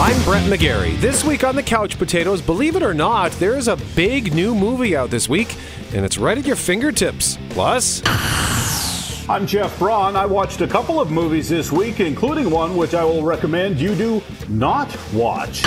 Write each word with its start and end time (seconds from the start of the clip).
I'm 0.00 0.20
Brett 0.24 0.42
McGarry. 0.50 0.98
This 1.00 1.24
week 1.24 1.44
on 1.44 1.54
the 1.54 1.62
Couch 1.62 1.96
Potatoes, 1.98 2.42
believe 2.42 2.74
it 2.74 2.82
or 2.82 2.92
not, 2.92 3.30
there's 3.32 3.68
a 3.68 3.76
big 3.94 4.34
new 4.34 4.52
movie 4.52 4.96
out 4.96 5.08
this 5.08 5.28
week, 5.28 5.54
and 5.94 6.04
it's 6.04 6.18
right 6.18 6.36
at 6.36 6.44
your 6.44 6.56
fingertips. 6.56 7.38
Plus, 7.50 8.02
I'm 9.28 9.46
Jeff 9.46 9.78
Braun. 9.78 10.16
I 10.16 10.26
watched 10.26 10.60
a 10.62 10.66
couple 10.66 11.00
of 11.00 11.12
movies 11.12 11.48
this 11.48 11.70
week, 11.70 12.00
including 12.00 12.50
one 12.50 12.76
which 12.76 12.92
I 12.92 13.04
will 13.04 13.22
recommend 13.22 13.80
you 13.80 13.94
do 13.94 14.20
not 14.48 14.94
watch. 15.12 15.64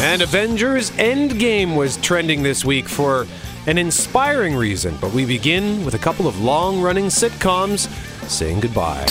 and 0.00 0.22
Avengers 0.22 0.90
Endgame 0.92 1.76
was 1.76 1.98
trending 1.98 2.42
this 2.42 2.64
week 2.64 2.88
for 2.88 3.26
an 3.66 3.76
inspiring 3.76 4.56
reason, 4.56 4.96
but 4.98 5.12
we 5.12 5.26
begin 5.26 5.84
with 5.84 5.92
a 5.92 5.98
couple 5.98 6.26
of 6.26 6.40
long 6.40 6.80
running 6.80 7.06
sitcoms 7.06 7.86
saying 8.28 8.60
goodbye. 8.60 9.06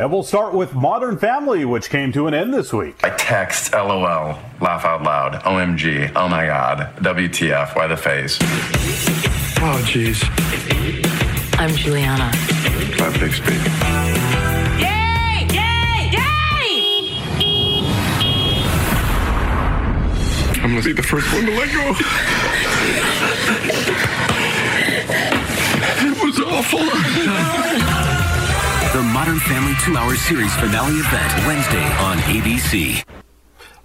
And 0.00 0.10
we'll 0.10 0.22
start 0.22 0.54
with 0.54 0.74
Modern 0.74 1.18
Family, 1.18 1.66
which 1.66 1.90
came 1.90 2.10
to 2.12 2.26
an 2.26 2.32
end 2.32 2.54
this 2.54 2.72
week. 2.72 2.96
I 3.04 3.10
text 3.10 3.74
LOL, 3.74 4.38
laugh 4.58 4.86
out 4.86 5.02
loud, 5.02 5.42
OMG, 5.42 6.12
oh 6.16 6.26
my 6.26 6.46
god, 6.46 6.96
WTF, 7.00 7.76
why 7.76 7.86
the 7.86 7.98
face? 7.98 8.38
Oh, 9.60 9.78
jeez. 9.84 10.24
I'm 11.58 11.76
Juliana. 11.76 12.32
Five 12.96 13.20
Bixby. 13.20 13.52
Yay! 14.80 15.46
Yay! 15.52 16.10
Yay! 16.16 17.20
I'm 20.62 20.70
gonna 20.70 20.82
be 20.82 20.94
the 20.94 21.02
first 21.02 21.30
one 21.30 21.44
to 21.44 21.52
let 21.52 21.70
go. 21.74 21.94
it 26.08 26.24
was 26.24 26.40
awful. 26.40 27.99
The 28.92 29.02
Modern 29.02 29.38
Family 29.38 29.74
two 29.84 29.96
hour 29.96 30.16
series 30.16 30.52
finale 30.56 30.94
event, 30.94 31.46
Wednesday 31.46 31.86
on 31.98 32.18
ABC. 32.18 33.19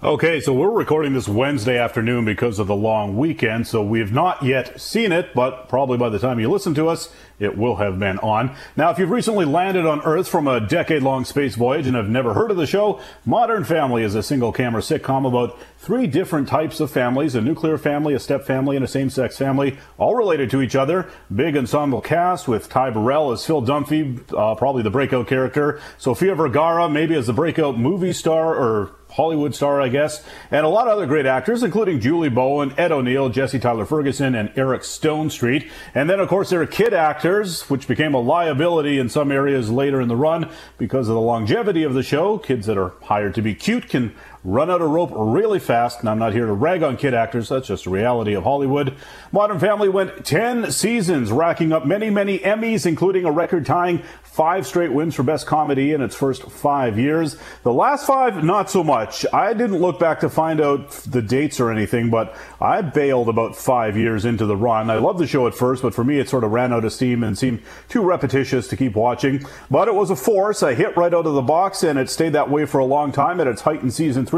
Okay, 0.06 0.40
so 0.40 0.52
we're 0.52 0.70
recording 0.70 1.14
this 1.14 1.26
Wednesday 1.26 1.78
afternoon 1.78 2.24
because 2.24 2.60
of 2.60 2.68
the 2.68 2.76
long 2.76 3.16
weekend, 3.16 3.66
so 3.66 3.82
we 3.82 3.98
have 3.98 4.12
not 4.12 4.40
yet 4.40 4.80
seen 4.80 5.10
it, 5.10 5.34
but 5.34 5.68
probably 5.68 5.98
by 5.98 6.10
the 6.10 6.20
time 6.20 6.38
you 6.38 6.48
listen 6.48 6.74
to 6.76 6.86
us, 6.86 7.12
it 7.40 7.58
will 7.58 7.74
have 7.74 7.98
been 7.98 8.20
on. 8.20 8.54
Now, 8.76 8.90
if 8.90 9.00
you've 9.00 9.10
recently 9.10 9.44
landed 9.44 9.84
on 9.84 10.00
Earth 10.02 10.28
from 10.28 10.46
a 10.46 10.60
decade 10.60 11.02
long 11.02 11.24
space 11.24 11.56
voyage 11.56 11.88
and 11.88 11.96
have 11.96 12.08
never 12.08 12.34
heard 12.34 12.52
of 12.52 12.56
the 12.56 12.68
show, 12.68 13.00
Modern 13.24 13.64
Family 13.64 14.04
is 14.04 14.14
a 14.14 14.22
single 14.22 14.52
camera 14.52 14.80
sitcom 14.80 15.26
about 15.26 15.58
three 15.78 16.06
different 16.06 16.46
types 16.46 16.78
of 16.78 16.88
families 16.88 17.34
a 17.34 17.40
nuclear 17.40 17.76
family, 17.76 18.14
a 18.14 18.20
step 18.20 18.46
family, 18.46 18.76
and 18.76 18.84
a 18.84 18.88
same 18.88 19.10
sex 19.10 19.36
family, 19.36 19.76
all 19.98 20.14
related 20.14 20.50
to 20.50 20.62
each 20.62 20.76
other. 20.76 21.10
Big 21.34 21.56
ensemble 21.56 22.00
cast 22.00 22.46
with 22.46 22.68
Ty 22.68 22.90
Burrell 22.90 23.32
as 23.32 23.44
Phil 23.44 23.60
Dunphy, 23.60 24.22
uh, 24.32 24.54
probably 24.54 24.84
the 24.84 24.90
breakout 24.90 25.26
character, 25.26 25.80
Sofia 25.98 26.36
Vergara, 26.36 26.88
maybe 26.88 27.16
as 27.16 27.26
the 27.26 27.32
breakout 27.32 27.76
movie 27.76 28.12
star 28.12 28.54
or 28.54 28.92
Hollywood 29.16 29.54
star, 29.54 29.80
I 29.80 29.88
guess, 29.88 30.22
and 30.50 30.66
a 30.66 30.68
lot 30.68 30.88
of 30.88 30.92
other 30.92 31.06
great 31.06 31.24
actors, 31.24 31.62
including 31.62 32.00
Julie 32.00 32.28
Bowen, 32.28 32.74
Ed 32.76 32.92
O'Neill, 32.92 33.30
Jesse 33.30 33.58
Tyler 33.58 33.86
Ferguson, 33.86 34.34
and 34.34 34.52
Eric 34.56 34.82
Stonestreet. 34.82 35.70
And 35.94 36.10
then, 36.10 36.20
of 36.20 36.28
course, 36.28 36.50
there 36.50 36.60
are 36.60 36.66
kid 36.66 36.92
actors, 36.92 37.62
which 37.70 37.88
became 37.88 38.12
a 38.12 38.20
liability 38.20 38.98
in 38.98 39.08
some 39.08 39.32
areas 39.32 39.70
later 39.70 40.02
in 40.02 40.08
the 40.08 40.16
run 40.16 40.50
because 40.76 41.08
of 41.08 41.14
the 41.14 41.20
longevity 41.20 41.82
of 41.82 41.94
the 41.94 42.02
show. 42.02 42.36
Kids 42.36 42.66
that 42.66 42.76
are 42.76 42.92
hired 43.02 43.34
to 43.36 43.42
be 43.42 43.54
cute 43.54 43.88
can 43.88 44.14
run 44.46 44.70
out 44.70 44.80
of 44.80 44.88
rope 44.88 45.10
really 45.12 45.58
fast. 45.58 46.00
And 46.00 46.08
I'm 46.08 46.20
not 46.20 46.32
here 46.32 46.46
to 46.46 46.52
rag 46.52 46.82
on 46.84 46.96
kid 46.96 47.14
actors. 47.14 47.48
That's 47.48 47.66
just 47.66 47.86
a 47.86 47.90
reality 47.90 48.34
of 48.34 48.44
Hollywood. 48.44 48.94
Modern 49.32 49.58
Family 49.58 49.88
went 49.88 50.24
10 50.24 50.70
seasons, 50.70 51.32
racking 51.32 51.72
up 51.72 51.84
many, 51.84 52.10
many 52.10 52.38
Emmys, 52.38 52.86
including 52.86 53.24
a 53.24 53.32
record 53.32 53.66
tying 53.66 54.02
five 54.36 54.66
straight 54.66 54.92
wins 54.92 55.14
for 55.14 55.22
Best 55.22 55.46
Comedy 55.46 55.94
in 55.94 56.02
its 56.02 56.14
first 56.14 56.42
five 56.42 56.98
years. 56.98 57.38
The 57.62 57.72
last 57.72 58.06
five, 58.06 58.44
not 58.44 58.70
so 58.70 58.84
much. 58.84 59.24
I 59.32 59.54
didn't 59.54 59.78
look 59.78 59.98
back 59.98 60.20
to 60.20 60.28
find 60.28 60.60
out 60.60 60.90
the 60.90 61.22
dates 61.22 61.58
or 61.58 61.72
anything, 61.72 62.10
but 62.10 62.36
I 62.60 62.82
bailed 62.82 63.30
about 63.30 63.56
five 63.56 63.96
years 63.96 64.26
into 64.26 64.44
the 64.44 64.54
run. 64.54 64.90
I 64.90 64.96
loved 64.96 65.20
the 65.20 65.26
show 65.26 65.46
at 65.46 65.54
first, 65.54 65.82
but 65.82 65.94
for 65.94 66.04
me, 66.04 66.18
it 66.18 66.28
sort 66.28 66.44
of 66.44 66.50
ran 66.50 66.70
out 66.70 66.84
of 66.84 66.92
steam 66.92 67.24
and 67.24 67.38
seemed 67.38 67.62
too 67.88 68.02
repetitious 68.02 68.68
to 68.68 68.76
keep 68.76 68.94
watching. 68.94 69.42
But 69.70 69.88
it 69.88 69.94
was 69.94 70.10
a 70.10 70.16
force, 70.16 70.60
a 70.60 70.74
hit 70.74 70.94
right 70.98 71.14
out 71.14 71.26
of 71.26 71.32
the 71.32 71.40
box, 71.40 71.82
and 71.82 71.98
it 71.98 72.10
stayed 72.10 72.34
that 72.34 72.50
way 72.50 72.66
for 72.66 72.76
a 72.76 72.84
long 72.84 73.12
time 73.12 73.40
at 73.40 73.46
its 73.46 73.62
height 73.62 73.82
in 73.82 73.90
season 73.90 74.26
three, 74.26 74.35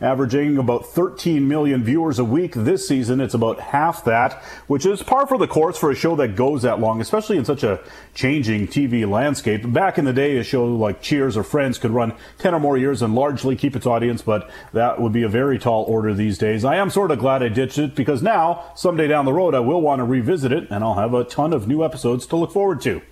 averaging 0.00 0.58
about 0.58 0.86
13 0.86 1.46
million 1.46 1.82
viewers 1.82 2.18
a 2.18 2.24
week. 2.24 2.52
This 2.54 2.86
season, 2.86 3.20
it's 3.20 3.34
about 3.34 3.60
half 3.60 4.04
that, 4.04 4.42
which 4.66 4.86
is 4.86 5.02
par 5.02 5.26
for 5.26 5.38
the 5.38 5.46
course 5.46 5.76
for 5.76 5.90
a 5.90 5.94
show 5.94 6.16
that 6.16 6.36
goes 6.36 6.62
that 6.62 6.80
long, 6.80 7.00
especially 7.00 7.36
in 7.36 7.44
such 7.44 7.62
a 7.62 7.80
changing 8.14 8.68
TV 8.68 9.08
landscape. 9.08 9.70
Back 9.72 9.98
in 9.98 10.04
the 10.04 10.12
day, 10.12 10.36
a 10.36 10.44
show 10.44 10.64
like 10.64 11.02
Cheers 11.02 11.36
or 11.36 11.42
Friends 11.42 11.78
could 11.78 11.90
run 11.90 12.14
10 12.38 12.54
or 12.54 12.60
more 12.60 12.78
years 12.78 13.02
and 13.02 13.14
largely 13.14 13.56
keep 13.56 13.74
its 13.74 13.86
audience, 13.86 14.22
but 14.22 14.50
that 14.72 15.00
would 15.00 15.12
be 15.12 15.22
a 15.22 15.28
very 15.28 15.58
tall 15.58 15.84
order 15.84 16.14
these 16.14 16.38
days. 16.38 16.64
I 16.64 16.76
am 16.76 16.90
sort 16.90 17.10
of 17.10 17.18
glad 17.18 17.42
I 17.42 17.48
ditched 17.48 17.78
it 17.78 17.94
because 17.94 18.22
now, 18.22 18.72
someday 18.74 19.08
down 19.08 19.24
the 19.24 19.32
road, 19.32 19.54
I 19.54 19.60
will 19.60 19.80
want 19.80 20.00
to 20.00 20.04
revisit 20.04 20.52
it 20.52 20.68
and 20.70 20.84
I'll 20.84 20.94
have 20.94 21.14
a 21.14 21.24
ton 21.24 21.52
of 21.52 21.66
new 21.66 21.84
episodes 21.84 22.26
to 22.26 22.36
look 22.36 22.52
forward 22.52 22.80
to. 22.82 23.02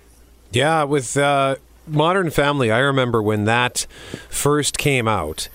Yeah, 0.51 0.83
with 0.83 1.15
uh, 1.15 1.57
Modern 1.87 2.29
Family, 2.29 2.71
I 2.71 2.79
remember 2.79 3.21
when 3.21 3.45
that 3.45 3.85
first 4.29 4.77
came 4.77 5.07
out. 5.07 5.49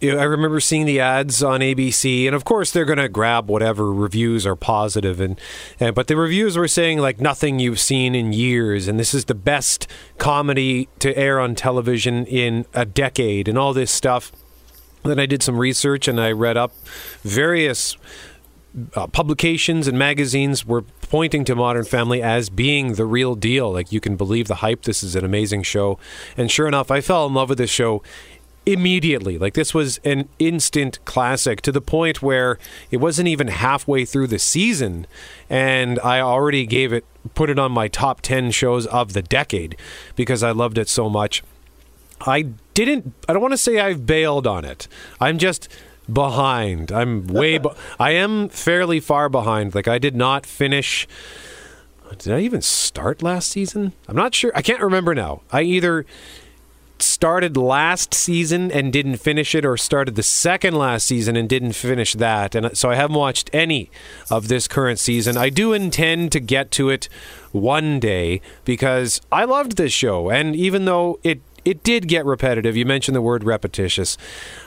You 0.00 0.12
know, 0.12 0.18
I 0.18 0.24
remember 0.24 0.60
seeing 0.60 0.84
the 0.84 1.00
ads 1.00 1.42
on 1.42 1.60
ABC, 1.60 2.26
and 2.26 2.34
of 2.34 2.44
course 2.44 2.70
they're 2.70 2.84
going 2.84 2.98
to 2.98 3.08
grab 3.08 3.48
whatever 3.48 3.92
reviews 3.92 4.46
are 4.46 4.56
positive, 4.56 5.20
and, 5.20 5.40
and 5.80 5.94
but 5.94 6.06
the 6.06 6.16
reviews 6.16 6.56
were 6.56 6.68
saying 6.68 6.98
like 6.98 7.20
nothing 7.20 7.58
you've 7.58 7.80
seen 7.80 8.14
in 8.14 8.32
years, 8.32 8.88
and 8.88 9.00
this 9.00 9.14
is 9.14 9.24
the 9.24 9.34
best 9.34 9.86
comedy 10.18 10.88
to 10.98 11.16
air 11.16 11.40
on 11.40 11.54
television 11.54 12.26
in 12.26 12.66
a 12.74 12.84
decade, 12.84 13.48
and 13.48 13.56
all 13.56 13.72
this 13.72 13.90
stuff. 13.90 14.32
Then 15.02 15.18
I 15.18 15.26
did 15.26 15.42
some 15.42 15.58
research 15.58 16.08
and 16.08 16.20
I 16.20 16.32
read 16.32 16.56
up 16.56 16.72
various 17.22 17.96
uh, 18.94 19.06
publications 19.06 19.86
and 19.86 19.96
magazines 19.96 20.66
were 20.66 20.82
pointing 20.82 21.44
to 21.44 21.54
Modern 21.54 21.84
Family 21.84 22.20
as 22.20 22.50
being 22.50 22.94
the 22.94 23.06
real 23.06 23.36
deal. 23.36 23.72
Like 23.72 23.92
you 23.92 24.00
can 24.00 24.16
believe 24.16 24.48
the 24.48 24.56
hype. 24.56 24.82
This 24.82 25.04
is 25.04 25.14
an 25.14 25.24
amazing 25.24 25.62
show, 25.62 25.98
and 26.36 26.50
sure 26.50 26.66
enough, 26.66 26.90
I 26.90 27.00
fell 27.00 27.26
in 27.26 27.34
love 27.34 27.48
with 27.48 27.58
this 27.58 27.70
show 27.70 28.02
immediately. 28.66 29.38
Like 29.38 29.54
this 29.54 29.72
was 29.72 29.98
an 29.98 30.28
instant 30.38 30.98
classic 31.04 31.62
to 31.62 31.72
the 31.72 31.80
point 31.80 32.20
where 32.20 32.58
it 32.90 32.98
wasn't 32.98 33.28
even 33.28 33.48
halfway 33.48 34.04
through 34.04 34.26
the 34.26 34.38
season, 34.38 35.06
and 35.48 35.98
I 36.00 36.20
already 36.20 36.66
gave 36.66 36.92
it 36.92 37.04
put 37.34 37.50
it 37.50 37.58
on 37.58 37.72
my 37.72 37.88
top 37.88 38.20
ten 38.20 38.50
shows 38.50 38.86
of 38.86 39.12
the 39.12 39.22
decade 39.22 39.76
because 40.16 40.42
I 40.42 40.50
loved 40.50 40.78
it 40.78 40.88
so 40.88 41.08
much. 41.08 41.42
I 42.20 42.42
didn't. 42.74 43.14
I 43.28 43.32
don't 43.32 43.42
want 43.42 43.52
to 43.52 43.58
say 43.58 43.78
I've 43.78 44.06
bailed 44.06 44.46
on 44.46 44.64
it. 44.64 44.88
I'm 45.20 45.38
just 45.38 45.68
behind. 46.12 46.90
I'm 46.90 47.26
way. 47.26 47.58
Be- 47.58 47.70
I 47.98 48.12
am 48.12 48.48
fairly 48.48 49.00
far 49.00 49.28
behind. 49.28 49.74
Like 49.74 49.88
I 49.88 49.98
did 49.98 50.16
not 50.16 50.44
finish. 50.44 51.06
Did 52.18 52.32
I 52.32 52.40
even 52.40 52.62
start 52.62 53.22
last 53.22 53.50
season? 53.50 53.92
I'm 54.08 54.16
not 54.16 54.34
sure. 54.34 54.52
I 54.54 54.62
can't 54.62 54.80
remember 54.80 55.14
now. 55.14 55.42
I 55.52 55.62
either 55.62 56.06
started 56.98 57.56
last 57.56 58.14
season 58.14 58.70
and 58.70 58.92
didn't 58.92 59.16
finish 59.16 59.54
it, 59.54 59.64
or 59.64 59.76
started 59.76 60.14
the 60.14 60.22
second 60.22 60.74
last 60.74 61.06
season 61.06 61.36
and 61.36 61.48
didn't 61.48 61.72
finish 61.72 62.14
that. 62.14 62.54
And 62.54 62.66
uh, 62.66 62.74
so 62.74 62.90
I 62.90 62.94
haven't 62.94 63.16
watched 63.16 63.50
any 63.52 63.90
of 64.30 64.48
this 64.48 64.68
current 64.68 64.98
season. 64.98 65.36
I 65.36 65.48
do 65.48 65.72
intend 65.72 66.32
to 66.32 66.40
get 66.40 66.70
to 66.72 66.90
it 66.90 67.08
one 67.52 68.00
day 68.00 68.40
because 68.64 69.20
I 69.32 69.44
loved 69.44 69.76
this 69.76 69.92
show, 69.92 70.30
and 70.30 70.54
even 70.54 70.84
though 70.84 71.18
it 71.22 71.40
it 71.66 71.82
did 71.82 72.06
get 72.06 72.24
repetitive. 72.24 72.76
You 72.76 72.86
mentioned 72.86 73.16
the 73.16 73.20
word 73.20 73.42
repetitious. 73.42 74.16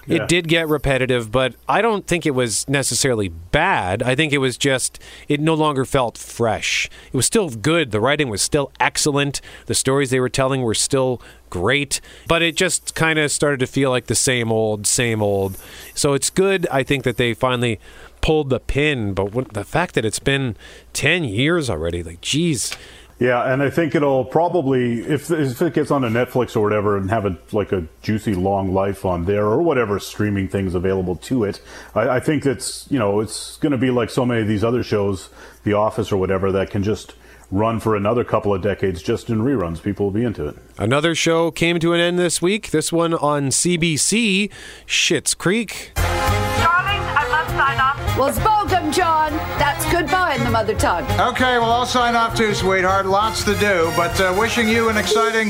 Yeah. 0.06 0.18
It 0.18 0.28
did 0.28 0.50
get 0.50 0.68
repetitive, 0.68 1.32
but 1.32 1.56
I 1.68 1.82
don't 1.82 2.06
think 2.06 2.26
it 2.26 2.32
was 2.32 2.68
necessarily 2.68 3.30
bad. 3.30 4.04
I 4.04 4.16
think 4.16 4.34
it 4.34 4.40
was 4.40 4.58
just 4.58 5.02
it 5.30 5.40
no 5.40 5.54
longer 5.54 5.86
felt 5.86 6.18
fresh. 6.18 6.90
It 7.08 7.16
was 7.16 7.26
still 7.26 7.50
good. 7.50 7.92
The 7.92 8.02
writing 8.02 8.28
was 8.28 8.42
still 8.42 8.74
excellent. 8.82 9.40
The 9.68 9.76
stories 9.76 10.09
they 10.09 10.20
were 10.20 10.28
telling 10.28 10.62
were 10.62 10.74
still 10.74 11.22
great, 11.50 12.02
but 12.28 12.42
it 12.42 12.58
just 12.58 12.96
kind 12.96 13.18
of 13.18 13.32
started 13.32 13.62
to 13.62 13.68
feel 13.68 13.90
like 13.90 14.08
the 14.08 14.14
same 14.14 14.52
old, 14.52 14.85
same 14.85 15.22
old. 15.22 15.58
So 15.96 16.14
it's 16.14 16.29
good. 16.29 16.68
I 16.70 16.84
think 16.84 17.06
that 17.06 17.16
they 17.16 17.34
finally 17.34 17.79
pulled 18.20 18.50
the 18.50 18.59
pin, 18.59 19.14
but 19.14 19.53
the 19.53 19.64
fact 19.64 19.96
that 19.96 20.03
it's 20.03 20.20
been 20.20 20.58
10 20.91 21.23
years 21.23 21.70
already, 21.70 22.03
like 22.03 22.20
geez, 22.20 22.76
Yeah, 23.20 23.52
and 23.52 23.62
I 23.62 23.70
think 23.70 23.96
it'll 23.96 24.24
probably 24.24 25.02
if 25.02 25.30
if 25.30 25.62
it 25.62 25.74
gets 25.74 25.92
onto 25.92 26.08
Netflix 26.08 26.56
or 26.56 26.62
whatever 26.62 26.96
and 26.96 27.10
have 27.10 27.26
a 27.26 27.38
like 27.52 27.74
a 27.74 27.86
juicy 28.02 28.34
long 28.34 28.74
life 28.74 29.04
on 29.06 29.26
there 29.26 29.46
or 29.46 29.62
whatever 29.62 30.00
streaming 30.00 30.48
things 30.48 30.74
available 30.74 31.18
to 31.18 31.44
it. 31.44 31.62
I, 31.94 32.10
I 32.10 32.20
think 32.22 32.46
it's 32.46 32.90
you 32.90 32.98
know 32.98 33.20
it's 33.20 33.58
going 33.58 33.74
to 33.74 33.78
be 33.78 33.92
like 33.92 34.10
so 34.10 34.26
many 34.26 34.42
of 34.42 34.48
these 34.48 34.64
other 34.64 34.84
shows, 34.84 35.30
The 35.66 35.74
Office 35.74 36.14
or 36.14 36.18
whatever, 36.18 36.54
that 36.54 36.72
can 36.72 36.82
just 36.82 37.14
run 37.52 37.80
for 37.82 37.96
another 37.96 38.24
couple 38.24 38.54
of 38.54 38.62
decades 38.62 39.04
just 39.04 39.30
in 39.30 39.40
reruns. 39.40 39.82
People 39.84 40.06
will 40.06 40.14
be 40.14 40.24
into 40.24 40.48
it. 40.48 40.56
Another 40.78 41.14
show 41.14 41.52
came 41.52 41.78
to 41.80 41.94
an 41.94 42.00
end 42.00 42.20
this 42.20 42.42
week. 42.42 42.72
This 42.72 42.92
one 42.92 43.14
on 43.16 43.48
CBC, 43.50 44.50
Schitt's 44.88 45.34
Creek. 45.34 45.92
Darling, 45.96 47.02
I 47.02 47.28
must 47.30 47.50
sign 47.50 47.80
off. 47.82 48.09
Well, 48.20 48.34
spoken, 48.34 48.92
John. 48.92 49.32
That's 49.58 49.90
goodbye 49.90 50.36
in 50.36 50.44
the 50.44 50.50
mother 50.50 50.76
tongue. 50.76 51.06
Okay, 51.06 51.58
well, 51.58 51.72
I'll 51.72 51.86
sign 51.86 52.16
off 52.16 52.36
too, 52.36 52.54
sweetheart. 52.54 53.06
Lots 53.06 53.46
to 53.46 53.56
do, 53.56 53.94
but 53.96 54.20
uh, 54.20 54.36
wishing 54.38 54.68
you 54.68 54.90
an 54.90 54.98
exciting. 54.98 55.50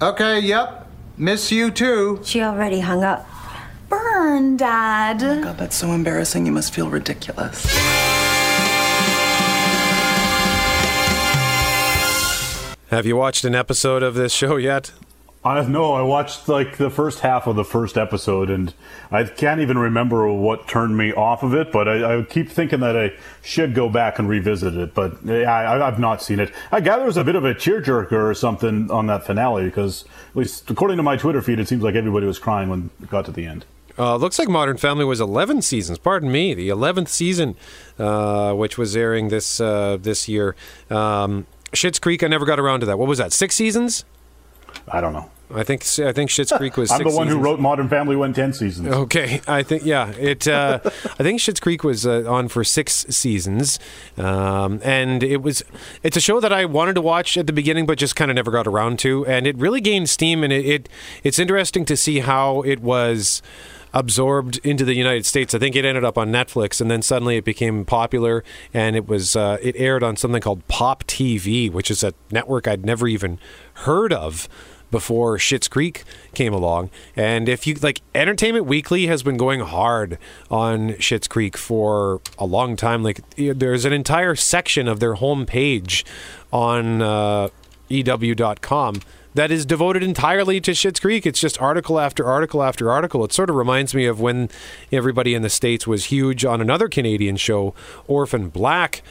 Okay, 0.00 0.40
yep. 0.40 0.88
Miss 1.18 1.52
you 1.52 1.70
too. 1.70 2.20
She 2.24 2.40
already 2.40 2.80
hung 2.80 3.04
up. 3.04 3.28
Burn, 3.90 4.56
Dad. 4.56 5.18
God, 5.18 5.58
that's 5.58 5.76
so 5.76 5.92
embarrassing. 5.92 6.46
You 6.46 6.52
must 6.52 6.72
feel 6.72 6.88
ridiculous. 6.88 7.66
Have 12.88 13.04
you 13.04 13.16
watched 13.16 13.44
an 13.44 13.54
episode 13.54 14.02
of 14.02 14.14
this 14.14 14.32
show 14.32 14.56
yet? 14.56 14.92
I 15.44 15.60
know. 15.64 15.94
I 15.94 16.02
watched 16.02 16.48
like 16.48 16.76
the 16.76 16.88
first 16.88 17.18
half 17.20 17.48
of 17.48 17.56
the 17.56 17.64
first 17.64 17.98
episode, 17.98 18.48
and 18.48 18.72
I 19.10 19.24
can't 19.24 19.60
even 19.60 19.76
remember 19.76 20.32
what 20.32 20.68
turned 20.68 20.96
me 20.96 21.12
off 21.12 21.42
of 21.42 21.52
it. 21.52 21.72
But 21.72 21.88
I, 21.88 22.18
I 22.18 22.22
keep 22.22 22.48
thinking 22.48 22.78
that 22.80 22.96
I 22.96 23.12
should 23.42 23.74
go 23.74 23.88
back 23.88 24.20
and 24.20 24.28
revisit 24.28 24.76
it. 24.76 24.94
But 24.94 25.28
I, 25.28 25.84
I've 25.84 25.98
not 25.98 26.22
seen 26.22 26.38
it. 26.38 26.52
I 26.70 26.80
gather 26.80 27.02
it 27.02 27.06
was 27.06 27.16
a 27.16 27.24
bit 27.24 27.34
of 27.34 27.44
a 27.44 27.54
tearjerker 27.54 28.12
or 28.12 28.34
something 28.34 28.88
on 28.90 29.08
that 29.08 29.26
finale, 29.26 29.64
because 29.64 30.04
at 30.30 30.36
least 30.36 30.70
according 30.70 30.98
to 30.98 31.02
my 31.02 31.16
Twitter 31.16 31.42
feed, 31.42 31.58
it 31.58 31.66
seems 31.66 31.82
like 31.82 31.96
everybody 31.96 32.26
was 32.26 32.38
crying 32.38 32.68
when 32.68 32.90
it 33.02 33.10
got 33.10 33.24
to 33.24 33.32
the 33.32 33.44
end. 33.44 33.64
Uh, 33.98 34.16
looks 34.16 34.38
like 34.38 34.48
Modern 34.48 34.76
Family 34.76 35.04
was 35.04 35.20
11 35.20 35.60
seasons. 35.62 35.98
Pardon 35.98 36.30
me, 36.30 36.54
the 36.54 36.68
11th 36.68 37.08
season, 37.08 37.56
uh, 37.98 38.54
which 38.54 38.78
was 38.78 38.96
airing 38.96 39.28
this 39.28 39.60
uh, 39.60 39.98
this 40.00 40.28
year. 40.28 40.54
Um, 40.88 41.46
Schitt's 41.72 41.98
Creek. 41.98 42.22
I 42.22 42.28
never 42.28 42.46
got 42.46 42.60
around 42.60 42.80
to 42.80 42.86
that. 42.86 42.98
What 42.98 43.08
was 43.08 43.18
that? 43.18 43.32
Six 43.32 43.54
seasons? 43.56 44.04
I 44.88 45.00
don't 45.00 45.12
know. 45.12 45.30
I 45.54 45.64
think 45.64 45.82
I 45.98 46.12
think 46.12 46.30
Schitt's 46.30 46.52
Creek 46.52 46.76
was. 46.76 46.90
I'm 46.92 47.02
the 47.02 47.10
one 47.10 47.28
who 47.28 47.38
wrote 47.38 47.60
Modern 47.60 47.88
Family 47.88 48.16
went 48.16 48.36
ten 48.36 48.52
seasons. 48.52 48.88
Okay, 48.88 49.40
I 49.46 49.62
think 49.62 49.84
yeah. 49.84 50.10
It 50.12 50.48
uh, 50.48 50.80
I 50.84 51.22
think 51.22 51.40
Schitt's 51.40 51.60
Creek 51.60 51.84
was 51.84 52.06
uh, 52.06 52.24
on 52.26 52.48
for 52.48 52.64
six 52.64 53.06
seasons, 53.08 53.78
um, 54.16 54.80
and 54.82 55.22
it 55.22 55.42
was 55.42 55.62
it's 56.02 56.16
a 56.16 56.20
show 56.20 56.40
that 56.40 56.52
I 56.52 56.64
wanted 56.64 56.94
to 56.94 57.02
watch 57.02 57.36
at 57.36 57.46
the 57.46 57.52
beginning, 57.52 57.86
but 57.86 57.98
just 57.98 58.16
kind 58.16 58.30
of 58.30 58.34
never 58.34 58.50
got 58.50 58.66
around 58.66 58.98
to, 59.00 59.26
and 59.26 59.46
it 59.46 59.56
really 59.58 59.80
gained 59.80 60.08
steam, 60.08 60.42
and 60.42 60.52
it, 60.52 60.64
it 60.64 60.88
it's 61.22 61.38
interesting 61.38 61.84
to 61.86 61.96
see 61.96 62.20
how 62.20 62.62
it 62.62 62.80
was 62.80 63.42
absorbed 63.92 64.58
into 64.64 64.84
the 64.84 64.94
United 64.94 65.26
States. 65.26 65.54
I 65.54 65.58
think 65.58 65.76
it 65.76 65.84
ended 65.84 66.04
up 66.04 66.18
on 66.18 66.30
Netflix, 66.30 66.80
and 66.80 66.90
then 66.90 67.02
suddenly 67.02 67.36
it 67.36 67.44
became 67.44 67.84
popular, 67.84 68.44
and 68.72 68.96
it 68.96 69.08
was 69.08 69.36
uh, 69.36 69.58
it 69.62 69.74
aired 69.76 70.02
on 70.02 70.16
something 70.16 70.40
called 70.40 70.66
Pop 70.68 71.04
TV, 71.04 71.70
which 71.70 71.90
is 71.90 72.02
a 72.02 72.14
network 72.30 72.66
I'd 72.66 72.84
never 72.84 73.06
even 73.08 73.38
heard 73.74 74.12
of 74.12 74.48
before 74.92 75.38
Schitt's 75.38 75.66
Creek 75.66 76.04
came 76.34 76.52
along. 76.52 76.90
And 77.16 77.48
if 77.48 77.66
you 77.66 77.74
like, 77.74 78.02
Entertainment 78.14 78.66
Weekly 78.66 79.06
has 79.06 79.24
been 79.24 79.36
going 79.36 79.60
hard 79.60 80.18
on 80.50 80.90
Schitt's 81.00 81.26
Creek 81.26 81.56
for 81.56 82.20
a 82.38 82.44
long 82.44 82.76
time. 82.76 83.02
Like, 83.02 83.20
there's 83.36 83.84
an 83.84 83.92
entire 83.92 84.36
section 84.36 84.86
of 84.86 85.00
their 85.00 85.16
homepage 85.16 86.04
on 86.52 87.02
uh, 87.02 87.48
EW.com 87.88 89.00
that 89.34 89.50
is 89.50 89.64
devoted 89.64 90.02
entirely 90.02 90.60
to 90.60 90.72
Schitt's 90.72 91.00
Creek. 91.00 91.26
It's 91.26 91.40
just 91.40 91.60
article 91.60 91.98
after 91.98 92.24
article 92.24 92.62
after 92.62 92.90
article. 92.90 93.24
It 93.24 93.32
sort 93.32 93.50
of 93.50 93.56
reminds 93.56 93.94
me 93.94 94.06
of 94.06 94.20
when 94.20 94.50
everybody 94.90 95.34
in 95.34 95.42
the 95.42 95.50
States 95.50 95.86
was 95.86 96.06
huge 96.06 96.44
on 96.44 96.60
another 96.60 96.88
Canadian 96.88 97.36
show, 97.36 97.74
Orphan 98.06 98.48
Black, 98.48 99.02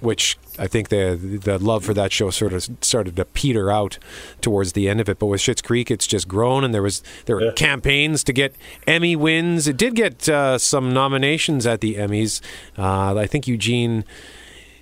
which 0.00 0.36
I 0.58 0.66
think 0.66 0.88
the 0.88 1.18
the 1.42 1.58
love 1.58 1.84
for 1.84 1.94
that 1.94 2.12
show 2.12 2.30
sort 2.30 2.52
of 2.52 2.68
started 2.80 3.16
to 3.16 3.24
peter 3.24 3.70
out 3.70 3.98
towards 4.40 4.72
the 4.72 4.88
end 4.88 5.00
of 5.00 5.08
it. 5.08 5.18
But 5.18 5.26
with 5.26 5.40
Schitt's 5.40 5.62
Creek, 5.62 5.90
it's 5.90 6.06
just 6.06 6.28
grown, 6.28 6.64
and 6.64 6.74
there 6.74 6.82
was 6.82 7.02
there 7.26 7.36
were 7.36 7.52
campaigns 7.52 8.22
to 8.24 8.32
get 8.32 8.54
Emmy 8.86 9.16
wins. 9.16 9.66
It 9.66 9.76
did 9.76 9.94
get 9.94 10.28
uh, 10.28 10.58
some 10.58 10.92
nominations 10.92 11.66
at 11.66 11.80
the 11.80 11.94
Emmys. 11.94 12.40
Uh, 12.78 13.16
I 13.16 13.26
think 13.26 13.46
Eugene. 13.46 14.04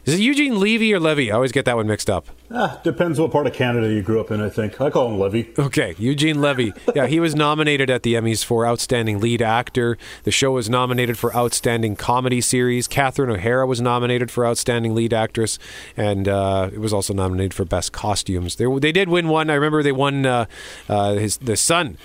Is 0.05 0.15
it 0.15 0.21
Eugene 0.21 0.59
Levy 0.59 0.93
or 0.93 0.99
Levy? 0.99 1.31
I 1.31 1.37
always 1.37 1.53
get 1.53 1.65
that 1.65 1.77
one 1.77 1.87
mixed 1.87 2.11
up. 2.11 2.27
Ah, 2.51 2.81
depends 2.83 3.21
what 3.21 3.31
part 3.31 3.47
of 3.47 3.53
Canada 3.53 3.89
you 3.89 4.03
grew 4.03 4.21
up 4.21 4.33
in. 4.33 4.41
I 4.41 4.49
think 4.49 4.81
I 4.81 4.91
call 4.91 5.07
him 5.09 5.21
Levy. 5.21 5.53
Okay, 5.57 5.95
Eugene 5.97 6.41
Levy. 6.41 6.73
Yeah, 6.93 7.07
he 7.07 7.21
was 7.21 7.37
nominated 7.37 7.89
at 7.89 8.03
the 8.03 8.15
Emmys 8.15 8.45
for 8.45 8.67
Outstanding 8.67 9.21
Lead 9.21 9.41
Actor. 9.41 9.97
The 10.25 10.33
show 10.33 10.51
was 10.51 10.69
nominated 10.69 11.19
for 11.19 11.35
Outstanding 11.37 11.95
Comedy 11.95 12.41
Series. 12.41 12.89
Catherine 12.89 13.31
O'Hara 13.31 13.65
was 13.65 13.81
nominated 13.81 14.29
for 14.31 14.45
Outstanding 14.45 14.93
Lead 14.93 15.15
Actress, 15.15 15.61
and 15.97 16.27
uh, 16.27 16.71
it 16.73 16.81
was 16.81 16.93
also 16.93 17.15
nominated 17.15 17.55
for 17.55 17.65
Best 17.65 17.93
Costumes. 17.93 18.57
They, 18.57 18.67
they 18.81 18.93
did 18.93 19.09
win 19.09 19.29
one. 19.29 19.51
I 19.51 19.55
remember 19.55 19.85
they 19.85 19.93
won 19.93 20.27
uh, 20.27 20.47
uh, 20.89 21.15
his 21.15 21.37
the 21.37 21.57
son. 21.57 21.97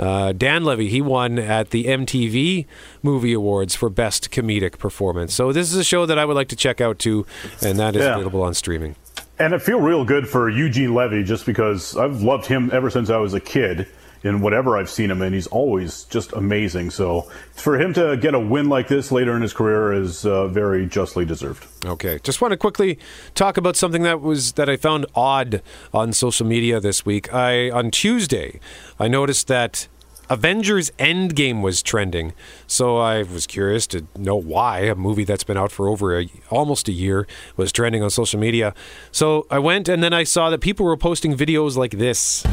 Uh, 0.00 0.32
Dan 0.32 0.64
Levy, 0.64 0.88
he 0.88 1.02
won 1.02 1.38
at 1.38 1.70
the 1.70 1.84
MTV 1.84 2.64
Movie 3.02 3.34
Awards 3.34 3.74
for 3.74 3.90
Best 3.90 4.30
Comedic 4.30 4.78
Performance. 4.78 5.34
So 5.34 5.52
this 5.52 5.70
is 5.70 5.76
a 5.76 5.84
show 5.84 6.06
that 6.06 6.18
I 6.18 6.24
would 6.24 6.34
like 6.36 6.48
to 6.48 6.56
check 6.56 6.80
out 6.80 6.98
too, 6.98 7.26
and 7.62 7.78
that 7.78 7.94
is 7.94 8.02
Yeah. 8.02 8.14
available 8.14 8.42
on 8.42 8.54
streaming. 8.54 8.96
And 9.38 9.54
it 9.54 9.60
feel 9.62 9.80
real 9.80 10.04
good 10.04 10.26
for 10.28 10.48
Eugene 10.48 10.94
Levy 10.94 11.22
just 11.22 11.44
because 11.46 11.96
I've 11.96 12.22
loved 12.22 12.46
him 12.46 12.70
ever 12.72 12.88
since 12.90 13.10
I 13.10 13.18
was 13.18 13.34
a 13.34 13.40
kid 13.40 13.86
in 14.22 14.40
whatever 14.40 14.76
I've 14.76 14.90
seen 14.90 15.10
him 15.10 15.22
in. 15.22 15.32
He's 15.32 15.46
always 15.46 16.04
just 16.04 16.32
amazing. 16.32 16.90
So 16.90 17.22
for 17.52 17.80
him 17.80 17.94
to 17.94 18.16
get 18.16 18.34
a 18.34 18.40
win 18.40 18.68
like 18.68 18.88
this 18.88 19.10
later 19.10 19.34
in 19.34 19.42
his 19.42 19.52
career 19.52 19.92
is 19.92 20.24
uh, 20.26 20.48
very 20.48 20.86
justly 20.86 21.24
deserved. 21.24 21.66
Okay, 21.84 22.18
just 22.22 22.40
want 22.40 22.52
to 22.52 22.56
quickly 22.56 22.98
talk 23.34 23.56
about 23.56 23.76
something 23.76 24.02
that 24.02 24.20
was 24.20 24.52
that 24.52 24.68
I 24.68 24.76
found 24.76 25.06
odd 25.14 25.62
on 25.92 26.12
social 26.12 26.46
media 26.46 26.80
this 26.80 27.06
week. 27.06 27.32
I 27.32 27.70
on 27.70 27.90
Tuesday, 27.90 28.60
I 28.98 29.08
noticed 29.08 29.48
that 29.48 29.88
Avengers 30.30 30.92
Endgame 30.92 31.60
was 31.60 31.82
trending. 31.82 32.32
So 32.68 32.98
I 32.98 33.24
was 33.24 33.48
curious 33.48 33.88
to 33.88 34.06
know 34.16 34.36
why 34.36 34.80
a 34.82 34.94
movie 34.94 35.24
that's 35.24 35.42
been 35.42 35.56
out 35.56 35.72
for 35.72 35.88
over 35.88 36.20
a, 36.20 36.28
almost 36.50 36.88
a 36.88 36.92
year 36.92 37.26
was 37.56 37.72
trending 37.72 38.00
on 38.02 38.10
social 38.10 38.38
media. 38.38 38.72
So 39.10 39.48
I 39.50 39.58
went 39.58 39.88
and 39.88 40.04
then 40.04 40.12
I 40.12 40.22
saw 40.22 40.48
that 40.50 40.60
people 40.60 40.86
were 40.86 40.96
posting 40.96 41.36
videos 41.36 41.76
like 41.76 41.92
this. 41.98 42.44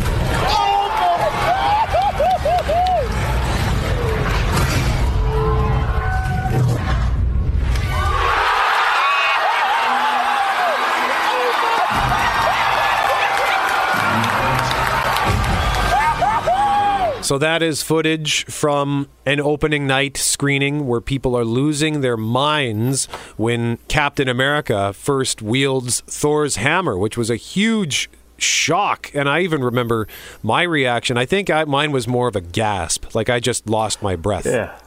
So 17.27 17.37
that 17.39 17.61
is 17.61 17.83
footage 17.83 18.45
from 18.45 19.09
an 19.25 19.41
opening 19.41 19.85
night 19.85 20.15
screening 20.15 20.87
where 20.87 21.01
people 21.01 21.37
are 21.37 21.43
losing 21.43 21.99
their 21.99 22.15
minds 22.15 23.07
when 23.35 23.79
Captain 23.89 24.29
America 24.29 24.93
first 24.93 25.41
wields 25.41 25.99
Thor's 26.07 26.55
hammer, 26.55 26.97
which 26.97 27.17
was 27.17 27.29
a 27.29 27.35
huge 27.35 28.09
shock. 28.37 29.11
And 29.13 29.27
I 29.27 29.41
even 29.41 29.61
remember 29.61 30.07
my 30.41 30.61
reaction. 30.61 31.17
I 31.17 31.25
think 31.25 31.49
I, 31.49 31.65
mine 31.65 31.91
was 31.91 32.07
more 32.07 32.29
of 32.29 32.37
a 32.37 32.41
gasp, 32.41 33.13
like 33.13 33.29
I 33.29 33.41
just 33.41 33.67
lost 33.67 34.01
my 34.01 34.15
breath. 34.15 34.45
Yeah. 34.45 34.79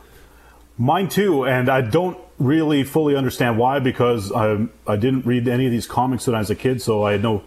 Mine 0.79 1.11
too, 1.11 1.45
and 1.45 1.69
I 1.69 1.83
don't 1.83 2.17
really 2.39 2.85
fully 2.85 3.17
understand 3.17 3.59
why 3.59 3.81
because 3.81 4.33
I 4.33 4.67
I 4.87 4.97
didn't 4.97 5.27
read 5.27 5.47
any 5.47 5.67
of 5.67 5.73
these 5.73 5.87
comics 5.87 6.27
when 6.27 6.35
I 6.35 6.39
was 6.39 6.49
a 6.49 6.57
kid, 6.57 6.81
so 6.81 7.03
I 7.03 7.13
had 7.13 7.23
no 7.23 7.45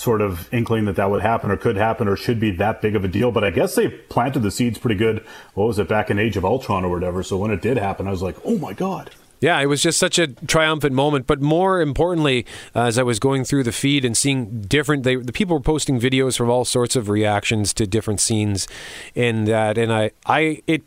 sort 0.00 0.22
of 0.22 0.52
inkling 0.52 0.86
that 0.86 0.96
that 0.96 1.10
would 1.10 1.20
happen 1.20 1.50
or 1.50 1.58
could 1.58 1.76
happen 1.76 2.08
or 2.08 2.16
should 2.16 2.40
be 2.40 2.50
that 2.52 2.80
big 2.80 2.96
of 2.96 3.04
a 3.04 3.08
deal. 3.08 3.30
But 3.30 3.44
I 3.44 3.50
guess 3.50 3.74
they 3.74 3.88
planted 3.88 4.40
the 4.40 4.50
seeds 4.50 4.78
pretty 4.78 4.94
good. 4.94 5.22
What 5.52 5.66
was 5.66 5.78
it 5.78 5.88
back 5.88 6.08
in 6.08 6.18
Age 6.18 6.38
of 6.38 6.44
Ultron 6.44 6.86
or 6.86 6.90
whatever? 6.90 7.22
So 7.22 7.36
when 7.36 7.50
it 7.50 7.60
did 7.60 7.76
happen, 7.76 8.08
I 8.08 8.10
was 8.10 8.22
like, 8.22 8.36
oh 8.42 8.56
my 8.56 8.72
god. 8.72 9.10
Yeah, 9.40 9.60
it 9.60 9.66
was 9.66 9.82
just 9.82 9.98
such 9.98 10.18
a 10.18 10.28
triumphant 10.28 10.94
moment. 10.94 11.26
But 11.26 11.42
more 11.42 11.82
importantly, 11.82 12.46
uh, 12.74 12.84
as 12.84 12.98
I 12.98 13.02
was 13.02 13.18
going 13.18 13.44
through 13.44 13.64
the 13.64 13.72
feed 13.72 14.06
and 14.06 14.16
seeing 14.16 14.62
different, 14.62 15.02
they, 15.02 15.16
the 15.16 15.32
people 15.32 15.56
were 15.56 15.62
posting 15.62 16.00
videos 16.00 16.36
from 16.36 16.48
all 16.48 16.64
sorts 16.64 16.96
of 16.96 17.10
reactions 17.10 17.74
to 17.74 17.86
different 17.86 18.20
scenes 18.20 18.68
in 19.14 19.44
that, 19.44 19.76
and 19.76 19.92
I, 19.92 20.12
I, 20.24 20.62
it. 20.66 20.82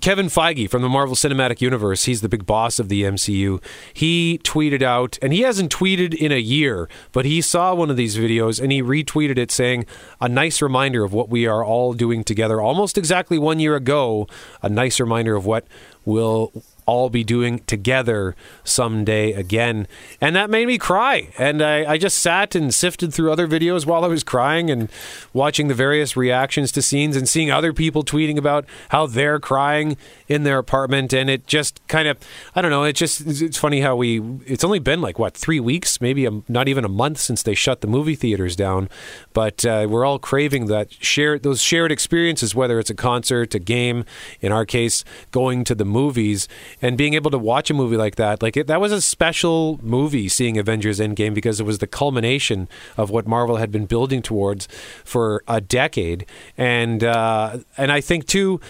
Kevin 0.00 0.26
Feige 0.26 0.68
from 0.68 0.82
the 0.82 0.88
Marvel 0.88 1.16
Cinematic 1.16 1.60
Universe, 1.60 2.04
he's 2.04 2.20
the 2.20 2.28
big 2.28 2.46
boss 2.46 2.78
of 2.78 2.88
the 2.88 3.02
MCU. 3.02 3.62
He 3.92 4.40
tweeted 4.44 4.82
out, 4.82 5.18
and 5.22 5.32
he 5.32 5.40
hasn't 5.40 5.74
tweeted 5.74 6.14
in 6.14 6.32
a 6.32 6.38
year, 6.38 6.88
but 7.12 7.24
he 7.24 7.40
saw 7.40 7.74
one 7.74 7.90
of 7.90 7.96
these 7.96 8.16
videos 8.16 8.60
and 8.60 8.70
he 8.70 8.82
retweeted 8.82 9.38
it 9.38 9.50
saying, 9.50 9.86
A 10.20 10.28
nice 10.28 10.60
reminder 10.60 11.04
of 11.04 11.12
what 11.12 11.28
we 11.28 11.46
are 11.46 11.64
all 11.64 11.94
doing 11.94 12.24
together 12.24 12.60
almost 12.60 12.98
exactly 12.98 13.38
one 13.38 13.60
year 13.60 13.76
ago. 13.76 14.26
A 14.62 14.68
nice 14.68 15.00
reminder 15.00 15.36
of 15.36 15.46
what 15.46 15.66
we'll 16.04 16.52
all 16.88 17.10
be 17.10 17.22
doing 17.22 17.58
together 17.66 18.34
someday 18.64 19.34
again. 19.34 19.86
And 20.22 20.34
that 20.34 20.48
made 20.48 20.66
me 20.66 20.78
cry. 20.78 21.28
And 21.36 21.60
I, 21.60 21.92
I 21.92 21.98
just 21.98 22.18
sat 22.18 22.54
and 22.54 22.72
sifted 22.72 23.12
through 23.12 23.30
other 23.30 23.46
videos 23.46 23.84
while 23.84 24.06
I 24.06 24.08
was 24.08 24.24
crying 24.24 24.70
and 24.70 24.88
watching 25.34 25.68
the 25.68 25.74
various 25.74 26.16
reactions 26.16 26.72
to 26.72 26.80
scenes 26.80 27.14
and 27.14 27.28
seeing 27.28 27.50
other 27.50 27.74
people 27.74 28.04
tweeting 28.04 28.38
about 28.38 28.64
how 28.88 29.06
they're 29.06 29.38
crying 29.38 29.98
in 30.28 30.44
their 30.44 30.56
apartment. 30.56 31.12
And 31.12 31.28
it 31.28 31.46
just 31.46 31.86
kind 31.88 32.08
of, 32.08 32.16
I 32.54 32.62
don't 32.62 32.70
know, 32.70 32.84
it 32.84 32.94
just, 32.94 33.20
it's 33.26 33.58
funny 33.58 33.82
how 33.82 33.94
we, 33.94 34.22
it's 34.46 34.64
only 34.64 34.78
been 34.78 35.02
like, 35.02 35.18
what, 35.18 35.36
three 35.36 35.60
weeks, 35.60 36.00
maybe 36.00 36.24
a, 36.24 36.30
not 36.48 36.68
even 36.68 36.86
a 36.86 36.88
month 36.88 37.18
since 37.18 37.42
they 37.42 37.54
shut 37.54 37.82
the 37.82 37.86
movie 37.86 38.14
theaters 38.14 38.56
down. 38.56 38.88
But 39.34 39.66
uh, 39.66 39.86
we're 39.90 40.06
all 40.06 40.18
craving 40.18 40.66
that 40.66 40.90
shared, 40.90 41.42
those 41.42 41.60
shared 41.60 41.92
experiences, 41.92 42.54
whether 42.54 42.78
it's 42.78 42.88
a 42.88 42.94
concert, 42.94 43.54
a 43.54 43.58
game, 43.58 44.06
in 44.40 44.52
our 44.52 44.64
case, 44.64 45.04
going 45.32 45.64
to 45.64 45.74
the 45.74 45.84
movies. 45.84 46.48
And 46.80 46.96
being 46.96 47.14
able 47.14 47.30
to 47.30 47.38
watch 47.38 47.70
a 47.70 47.74
movie 47.74 47.96
like 47.96 48.16
that, 48.16 48.42
like 48.42 48.56
it, 48.56 48.66
that 48.68 48.80
was 48.80 48.92
a 48.92 49.00
special 49.00 49.78
movie. 49.82 50.28
Seeing 50.28 50.58
Avengers 50.58 51.00
Endgame 51.00 51.34
because 51.34 51.60
it 51.60 51.64
was 51.64 51.78
the 51.78 51.86
culmination 51.86 52.68
of 52.96 53.10
what 53.10 53.26
Marvel 53.26 53.56
had 53.56 53.70
been 53.72 53.86
building 53.86 54.22
towards 54.22 54.66
for 55.04 55.42
a 55.48 55.60
decade, 55.60 56.26
and 56.56 57.02
uh, 57.04 57.58
and 57.76 57.90
I 57.92 58.00
think 58.00 58.26
too, 58.26 58.60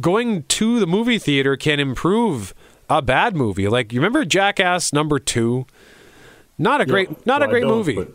going 0.00 0.42
to 0.44 0.80
the 0.80 0.86
movie 0.86 1.18
theater 1.18 1.56
can 1.56 1.80
improve 1.80 2.54
a 2.90 3.00
bad 3.00 3.34
movie. 3.36 3.68
Like 3.68 3.92
you 3.92 4.00
remember 4.00 4.24
Jackass 4.24 4.92
number 4.92 5.18
two. 5.18 5.66
Not 6.56 6.80
a 6.80 6.86
great, 6.86 7.08
Yeah, 7.10 7.16
not 7.26 7.40
well, 7.40 7.48
a 7.48 7.52
great 7.52 7.64
movie. 7.64 7.94
but- 7.96 8.12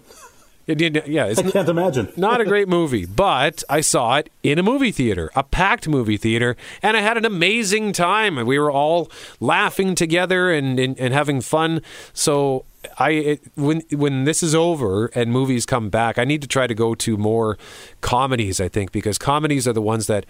It, 0.70 0.82
it- 0.82 1.08
yeah, 1.08 1.26
it's 1.26 1.40
I 1.40 1.50
can't 1.50 1.68
imagine. 1.68 2.14
not 2.18 2.40
a 2.42 2.46
great 2.46 2.68
movie, 2.68 3.06
but 3.06 3.64
I 3.70 3.82
saw 3.82 4.18
it 4.18 4.30
in 4.44 4.60
a 4.60 4.64
movie 4.64 4.92
theater, 4.92 5.32
a 5.36 5.44
packed 5.44 5.88
movie 5.88 6.18
theater, 6.18 6.56
and 6.84 6.96
I 6.96 7.02
had 7.02 7.18
an 7.18 7.26
amazing 7.26 7.92
time. 7.92 8.36
We 8.46 8.60
were 8.60 8.72
all 8.72 9.10
laughing 9.40 9.96
together 9.96 10.52
and, 10.52 10.80
and, 10.80 10.98
and 11.00 11.14
having 11.14 11.42
fun. 11.42 11.82
So 12.14 12.66
I 12.98 13.10
it, 13.12 13.42
when 13.56 13.82
when 13.92 14.26
this 14.26 14.44
is 14.44 14.54
over 14.54 15.08
and 15.16 15.32
movies 15.32 15.66
come 15.66 15.90
back, 15.90 16.18
I 16.20 16.24
need 16.24 16.42
to 16.44 16.48
try 16.48 16.68
to 16.68 16.76
go 16.76 16.94
to 16.96 17.18
more 17.18 17.58
comedies. 18.02 18.62
I 18.62 18.68
think 18.70 18.92
because 18.92 19.18
comedies 19.18 19.68
are 19.68 19.74
the 19.74 19.82
ones 19.82 20.06
that 20.08 20.26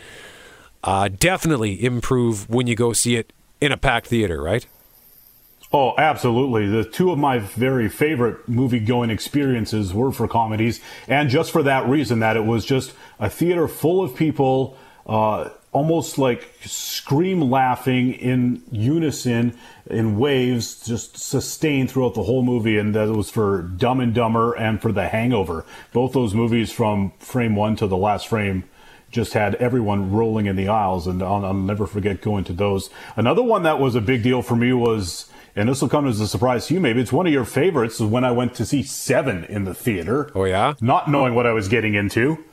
uh, 0.83 1.09
definitely 1.09 1.83
improve 1.83 2.49
when 2.49 2.65
you 2.65 2.75
go 2.75 2.93
see 2.93 3.17
it 3.17 3.33
in 3.59 3.71
a 3.73 3.77
packed 3.77 4.07
theater, 4.07 4.41
right? 4.41 4.65
Oh, 5.71 5.93
absolutely. 5.99 6.67
The 6.67 6.83
two 6.83 7.11
of 7.11 7.19
my 7.19 7.37
very 7.37 7.89
favorite 7.89 8.49
movie 8.49 8.79
going 8.79 9.11
experiences 9.11 9.93
were 9.93 10.11
for 10.11 10.27
comedies, 10.27 10.81
and 11.07 11.29
just 11.29 11.51
for 11.51 11.61
that 11.61 11.87
reason 11.87 12.19
that 12.19 12.35
it 12.35 12.45
was 12.45 12.65
just 12.65 12.93
a 13.19 13.29
theater 13.29 13.67
full 13.67 14.03
of 14.03 14.15
people, 14.15 14.75
uh, 15.05 15.49
almost 15.71 16.17
like 16.17 16.49
scream 16.65 17.51
laughing 17.51 18.13
in 18.13 18.63
unison, 18.71 19.55
in 19.87 20.17
waves, 20.17 20.87
just 20.87 21.19
sustained 21.19 21.91
throughout 21.91 22.15
the 22.15 22.23
whole 22.23 22.41
movie. 22.41 22.79
And 22.79 22.95
that 22.95 23.09
was 23.09 23.29
for 23.29 23.61
Dumb 23.61 23.99
and 23.99 24.11
Dumber 24.11 24.53
and 24.53 24.81
for 24.81 24.91
The 24.91 25.07
Hangover. 25.09 25.65
Both 25.93 26.13
those 26.13 26.33
movies 26.33 26.71
from 26.71 27.11
frame 27.19 27.55
one 27.55 27.75
to 27.75 27.85
the 27.85 27.97
last 27.97 28.27
frame 28.27 28.63
just 29.11 29.33
had 29.33 29.53
everyone 29.55 30.11
rolling 30.11 30.47
in 30.47 30.55
the 30.55 30.67
aisles, 30.67 31.05
and 31.05 31.21
I'll, 31.21 31.45
I'll 31.45 31.53
never 31.53 31.85
forget 31.85 32.21
going 32.21 32.43
to 32.45 32.53
those. 32.53 32.89
Another 33.15 33.43
one 33.43 33.61
that 33.63 33.79
was 33.79 33.93
a 33.93 34.01
big 34.01 34.23
deal 34.23 34.41
for 34.41 34.55
me 34.55 34.73
was, 34.73 35.28
and 35.55 35.67
this 35.69 35.81
will 35.81 35.89
come 35.89 36.07
as 36.07 36.19
a 36.19 36.27
surprise 36.27 36.67
to 36.67 36.73
you, 36.75 36.79
maybe 36.79 37.01
it's 37.01 37.11
one 37.13 37.27
of 37.27 37.33
your 37.33 37.45
favorites, 37.45 37.95
is 37.99 38.05
when 38.07 38.23
I 38.23 38.31
went 38.31 38.53
to 38.55 38.65
see 38.65 38.83
Seven 38.83 39.43
in 39.45 39.63
the 39.65 39.73
theater. 39.73 40.31
Oh 40.35 40.45
yeah, 40.45 40.73
not 40.81 41.09
knowing 41.09 41.35
what 41.35 41.45
I 41.45 41.51
was 41.53 41.67
getting 41.67 41.95
into, 41.95 42.43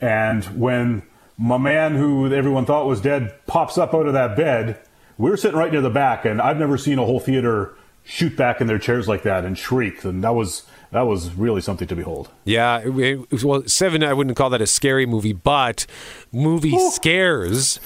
and 0.00 0.44
when 0.58 1.02
my 1.38 1.58
man 1.58 1.96
who 1.96 2.32
everyone 2.32 2.64
thought 2.64 2.86
was 2.86 3.00
dead 3.00 3.34
pops 3.46 3.76
up 3.78 3.92
out 3.94 4.06
of 4.06 4.12
that 4.14 4.36
bed, 4.36 4.78
we 5.18 5.30
were 5.30 5.36
sitting 5.36 5.58
right 5.58 5.72
near 5.72 5.80
the 5.82 5.90
back, 5.90 6.24
and 6.24 6.40
I've 6.40 6.58
never 6.58 6.78
seen 6.78 6.98
a 6.98 7.04
whole 7.04 7.20
theater 7.20 7.74
shoot 8.04 8.36
back 8.36 8.60
in 8.60 8.68
their 8.68 8.78
chairs 8.78 9.08
like 9.08 9.22
that 9.24 9.44
and 9.44 9.58
shriek, 9.58 10.04
and 10.04 10.22
that 10.24 10.34
was 10.34 10.62
that 10.92 11.02
was 11.02 11.34
really 11.34 11.60
something 11.60 11.88
to 11.88 11.96
behold. 11.96 12.30
Yeah, 12.44 12.78
it- 12.78 13.26
it- 13.32 13.44
well, 13.44 13.64
Seven, 13.66 14.04
I 14.04 14.12
wouldn't 14.12 14.36
call 14.36 14.50
that 14.50 14.60
a 14.62 14.66
scary 14.66 15.04
movie, 15.04 15.32
but 15.32 15.84
movie 16.32 16.78
scares 16.90 17.80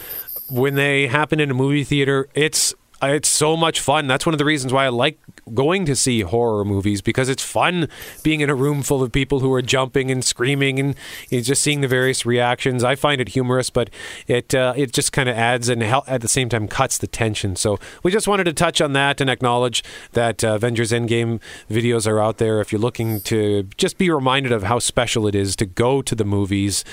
when 0.50 0.74
they 0.74 1.06
happen 1.06 1.40
in 1.40 1.50
a 1.50 1.54
movie 1.54 1.82
theater, 1.84 2.28
it's 2.34 2.74
it's 3.02 3.28
so 3.28 3.56
much 3.56 3.80
fun. 3.80 4.06
That's 4.06 4.26
one 4.26 4.34
of 4.34 4.38
the 4.38 4.44
reasons 4.44 4.72
why 4.72 4.84
I 4.84 4.88
like 4.88 5.18
going 5.54 5.84
to 5.86 5.96
see 5.96 6.20
horror 6.20 6.64
movies 6.64 7.00
because 7.00 7.28
it's 7.28 7.42
fun 7.42 7.88
being 8.22 8.40
in 8.40 8.50
a 8.50 8.54
room 8.54 8.82
full 8.82 9.02
of 9.02 9.10
people 9.10 9.40
who 9.40 9.52
are 9.52 9.62
jumping 9.62 10.10
and 10.10 10.24
screaming 10.24 10.78
and 10.78 10.94
you 11.28 11.38
know, 11.38 11.42
just 11.42 11.62
seeing 11.62 11.80
the 11.80 11.88
various 11.88 12.24
reactions. 12.26 12.84
I 12.84 12.94
find 12.94 13.20
it 13.20 13.30
humorous, 13.30 13.70
but 13.70 13.90
it 14.26 14.54
uh, 14.54 14.74
it 14.76 14.92
just 14.92 15.12
kind 15.12 15.28
of 15.28 15.36
adds 15.36 15.68
and 15.68 15.82
hel- 15.82 16.04
at 16.06 16.20
the 16.20 16.28
same 16.28 16.48
time 16.48 16.68
cuts 16.68 16.98
the 16.98 17.06
tension. 17.06 17.56
So 17.56 17.78
we 18.02 18.10
just 18.10 18.28
wanted 18.28 18.44
to 18.44 18.52
touch 18.52 18.80
on 18.80 18.92
that 18.92 19.20
and 19.20 19.30
acknowledge 19.30 19.82
that 20.12 20.44
uh, 20.44 20.54
Avengers 20.54 20.92
Endgame 20.92 21.40
videos 21.70 22.06
are 22.06 22.20
out 22.20 22.38
there 22.38 22.60
if 22.60 22.72
you're 22.72 22.80
looking 22.80 23.20
to 23.22 23.64
just 23.76 23.98
be 23.98 24.10
reminded 24.10 24.52
of 24.52 24.64
how 24.64 24.78
special 24.78 25.26
it 25.26 25.34
is 25.34 25.56
to 25.56 25.66
go 25.66 26.02
to 26.02 26.14
the 26.14 26.24
movies 26.24 26.84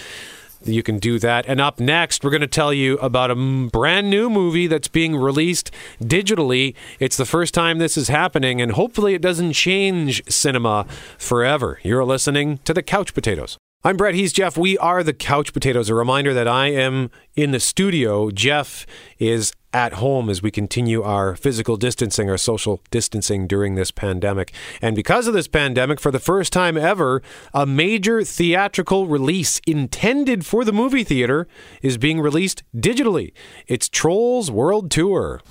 you 0.63 0.83
can 0.83 0.99
do 0.99 1.19
that. 1.19 1.45
And 1.47 1.61
up 1.61 1.79
next, 1.79 2.23
we're 2.23 2.31
going 2.31 2.41
to 2.41 2.47
tell 2.47 2.73
you 2.73 2.97
about 2.97 3.31
a 3.31 3.35
brand 3.35 4.09
new 4.09 4.29
movie 4.29 4.67
that's 4.67 4.87
being 4.87 5.15
released 5.15 5.71
digitally. 6.01 6.75
It's 6.99 7.17
the 7.17 7.25
first 7.25 7.53
time 7.53 7.77
this 7.77 7.97
is 7.97 8.07
happening, 8.07 8.61
and 8.61 8.73
hopefully, 8.73 9.13
it 9.13 9.21
doesn't 9.21 9.53
change 9.53 10.23
cinema 10.29 10.85
forever. 11.17 11.79
You're 11.83 12.05
listening 12.05 12.59
to 12.65 12.73
the 12.73 12.83
Couch 12.83 13.13
Potatoes. 13.13 13.57
I'm 13.83 13.95
Brett. 13.95 14.15
He's 14.15 14.33
Jeff. 14.33 14.57
We 14.57 14.77
are 14.79 15.03
the 15.03 15.13
Couch 15.13 15.53
Potatoes. 15.53 15.89
A 15.89 15.95
reminder 15.95 16.33
that 16.33 16.47
I 16.47 16.67
am 16.67 17.11
in 17.35 17.51
the 17.51 17.59
studio. 17.59 18.31
Jeff 18.31 18.85
is 19.19 19.53
at 19.73 19.93
home 19.93 20.29
as 20.29 20.41
we 20.41 20.51
continue 20.51 21.03
our 21.03 21.35
physical 21.35 21.77
distancing, 21.77 22.29
our 22.29 22.37
social 22.37 22.81
distancing 22.89 23.47
during 23.47 23.75
this 23.75 23.91
pandemic. 23.91 24.53
And 24.81 24.95
because 24.95 25.27
of 25.27 25.33
this 25.33 25.47
pandemic, 25.47 25.99
for 25.99 26.11
the 26.11 26.19
first 26.19 26.53
time 26.53 26.77
ever, 26.77 27.21
a 27.53 27.65
major 27.65 28.23
theatrical 28.23 29.07
release 29.07 29.59
intended 29.67 30.45
for 30.45 30.63
the 30.63 30.73
movie 30.73 31.03
theater 31.03 31.47
is 31.81 31.97
being 31.97 32.19
released 32.21 32.63
digitally. 32.75 33.33
It's 33.67 33.89
Trolls 33.89 34.49
World 34.49 34.89
Tour. 34.89 35.41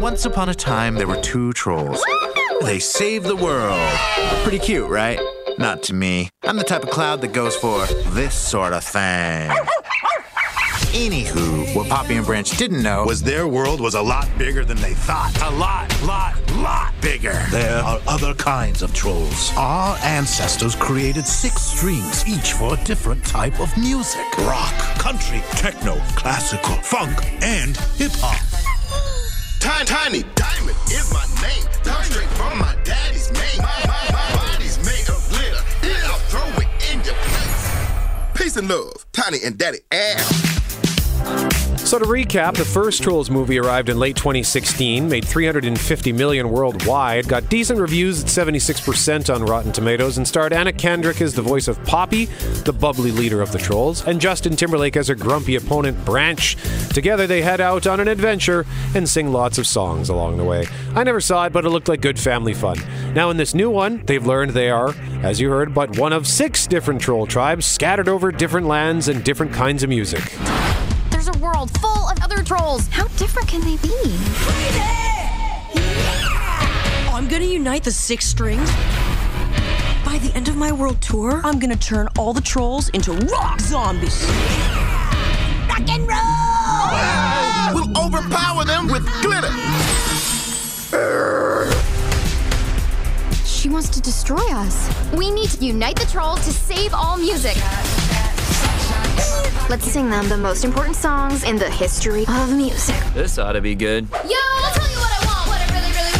Once 0.00 0.24
upon 0.24 0.48
a 0.48 0.54
time, 0.54 0.94
there 0.94 1.06
were 1.06 1.20
two 1.20 1.52
trolls. 1.52 2.02
They 2.62 2.78
saved 2.78 3.26
the 3.26 3.36
world. 3.36 3.90
Pretty 4.42 4.58
cute, 4.58 4.88
right? 4.88 5.20
Not 5.58 5.82
to 5.84 5.94
me. 5.94 6.30
I'm 6.44 6.56
the 6.56 6.64
type 6.64 6.82
of 6.82 6.90
cloud 6.90 7.20
that 7.20 7.32
goes 7.32 7.56
for 7.56 7.86
this 7.86 8.34
sort 8.34 8.72
of 8.72 8.84
thing. 8.84 9.50
Anywho, 10.92 11.74
what 11.74 11.88
Poppy 11.88 12.16
and 12.16 12.26
Branch 12.26 12.50
didn't 12.58 12.82
know 12.82 13.04
was 13.06 13.22
their 13.22 13.48
world 13.48 13.80
was 13.80 13.94
a 13.94 14.02
lot 14.02 14.28
bigger 14.36 14.62
than 14.62 14.76
they 14.76 14.92
thought. 14.92 15.34
A 15.40 15.50
lot, 15.56 15.90
lot, 16.02 16.34
lot 16.56 16.92
bigger. 17.00 17.32
There 17.50 17.78
are 17.82 17.98
other 18.06 18.34
kinds 18.34 18.82
of 18.82 18.92
trolls. 18.92 19.52
Our 19.56 19.96
ancestors 20.02 20.76
created 20.76 21.26
six 21.26 21.62
strings, 21.62 22.28
each 22.28 22.52
for 22.52 22.74
a 22.74 22.84
different 22.84 23.24
type 23.24 23.58
of 23.58 23.74
music 23.78 24.26
rock, 24.40 24.74
country, 24.98 25.42
techno, 25.52 25.96
classical, 26.14 26.74
funk, 26.82 27.16
and 27.40 27.74
hip 27.96 28.12
hop. 28.16 28.36
Tiny, 29.60 29.86
tiny 29.86 30.22
diamond 30.34 30.76
is 30.92 31.10
my 31.10 31.24
name. 31.40 31.64
Come 31.84 32.04
straight 32.04 32.28
from 32.36 32.58
my 32.58 32.76
daddy's 32.84 33.32
mane. 33.32 33.42
My, 33.56 33.80
my, 33.86 34.06
my 34.12 34.36
body's 34.36 34.76
made 34.84 35.08
of 35.08 35.26
glitter. 35.30 35.64
Yeah, 35.88 36.12
I'll 36.12 36.18
throw 36.28 36.60
it 36.60 36.92
in 36.92 37.02
your 37.02 37.14
face. 37.14 38.34
Peace 38.34 38.56
and 38.58 38.68
love, 38.68 39.06
Tiny 39.12 39.38
and 39.42 39.56
Daddy 39.56 39.78
Al. 39.90 40.52
So 41.92 41.98
to 41.98 42.06
recap, 42.06 42.56
the 42.56 42.64
first 42.64 43.02
Trolls 43.02 43.28
movie 43.28 43.58
arrived 43.58 43.90
in 43.90 43.98
late 43.98 44.16
2016, 44.16 45.06
made 45.06 45.26
350 45.26 46.12
million 46.14 46.48
worldwide, 46.48 47.28
got 47.28 47.50
decent 47.50 47.78
reviews 47.78 48.22
at 48.22 48.28
76% 48.28 49.34
on 49.34 49.44
Rotten 49.44 49.72
Tomatoes, 49.72 50.16
and 50.16 50.26
starred 50.26 50.54
Anna 50.54 50.72
Kendrick 50.72 51.20
as 51.20 51.34
the 51.34 51.42
voice 51.42 51.68
of 51.68 51.84
Poppy, 51.84 52.26
the 52.64 52.72
bubbly 52.72 53.10
leader 53.10 53.42
of 53.42 53.52
the 53.52 53.58
Trolls, 53.58 54.06
and 54.06 54.22
Justin 54.22 54.56
Timberlake 54.56 54.96
as 54.96 55.08
her 55.08 55.14
grumpy 55.14 55.54
opponent 55.56 56.02
Branch. 56.06 56.56
Together 56.94 57.26
they 57.26 57.42
head 57.42 57.60
out 57.60 57.86
on 57.86 58.00
an 58.00 58.08
adventure 58.08 58.64
and 58.94 59.06
sing 59.06 59.30
lots 59.30 59.58
of 59.58 59.66
songs 59.66 60.08
along 60.08 60.38
the 60.38 60.44
way. 60.44 60.66
I 60.94 61.04
never 61.04 61.20
saw 61.20 61.44
it, 61.44 61.52
but 61.52 61.66
it 61.66 61.70
looked 61.70 61.88
like 61.88 62.00
good 62.00 62.18
family 62.18 62.54
fun. 62.54 62.78
Now 63.12 63.28
in 63.28 63.36
this 63.36 63.52
new 63.52 63.68
one, 63.68 64.02
they've 64.06 64.26
learned 64.26 64.52
they 64.52 64.70
are, 64.70 64.94
as 65.22 65.42
you 65.42 65.50
heard, 65.50 65.74
but 65.74 65.98
one 65.98 66.14
of 66.14 66.26
six 66.26 66.66
different 66.66 67.02
troll 67.02 67.26
tribes 67.26 67.66
scattered 67.66 68.08
over 68.08 68.32
different 68.32 68.66
lands 68.66 69.08
and 69.08 69.22
different 69.22 69.52
kinds 69.52 69.82
of 69.82 69.90
music. 69.90 70.22
There's 71.22 71.36
a 71.36 71.38
world 71.38 71.70
full 71.78 72.08
of 72.08 72.20
other 72.20 72.42
trolls. 72.42 72.88
How 72.88 73.06
different 73.16 73.46
can 73.46 73.60
they 73.60 73.76
be? 73.76 73.94
I'm 77.12 77.28
gonna 77.28 77.44
unite 77.44 77.84
the 77.84 77.92
six 77.92 78.26
strings. 78.26 78.68
By 80.04 80.18
the 80.18 80.32
end 80.34 80.48
of 80.48 80.56
my 80.56 80.72
world 80.72 81.00
tour, 81.00 81.40
I'm 81.44 81.60
gonna 81.60 81.76
turn 81.76 82.08
all 82.18 82.32
the 82.32 82.40
trolls 82.40 82.88
into 82.88 83.12
rock 83.12 83.60
zombies. 83.60 84.24
Rock 85.68 85.88
and 85.88 86.08
roll! 86.08 87.72
We'll 87.72 88.04
overpower 88.04 88.64
them 88.64 88.88
with 88.88 89.06
glitter. 89.22 89.52
She 93.44 93.68
wants 93.68 93.90
to 93.90 94.00
destroy 94.00 94.42
us. 94.54 94.90
We 95.12 95.30
need 95.30 95.50
to 95.50 95.64
unite 95.64 95.94
the 95.94 96.06
trolls 96.06 96.44
to 96.46 96.52
save 96.52 96.92
all 96.92 97.16
music. 97.16 97.56
Let's 99.72 99.90
sing 99.90 100.10
them 100.10 100.28
the 100.28 100.36
most 100.36 100.64
important 100.66 100.96
songs 100.96 101.44
in 101.44 101.56
the 101.56 101.70
history 101.70 102.26
of 102.28 102.54
music. 102.54 102.94
This 103.14 103.38
ought 103.38 103.52
to 103.52 103.62
be 103.62 103.74
good. 103.74 104.06
Yo, 104.10 104.18
I'll 104.20 104.74
tell 104.74 104.90
you 104.90 104.98
what 104.98 105.10
I 105.10 105.24
want, 105.24 105.48
what 105.48 105.60
I 105.62 105.66
really, 105.72 105.92
really 105.96 106.12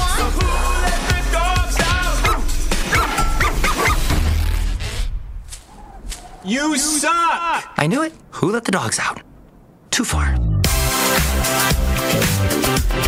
want. 6.41 6.49
You 6.49 6.79
suck! 6.79 7.75
I 7.77 7.87
knew 7.87 8.03
it. 8.03 8.15
Who 8.31 8.53
let 8.53 8.65
the 8.65 8.73
dogs 8.73 8.99
out? 8.99 9.21
Too 9.91 10.05
far. 10.05 10.35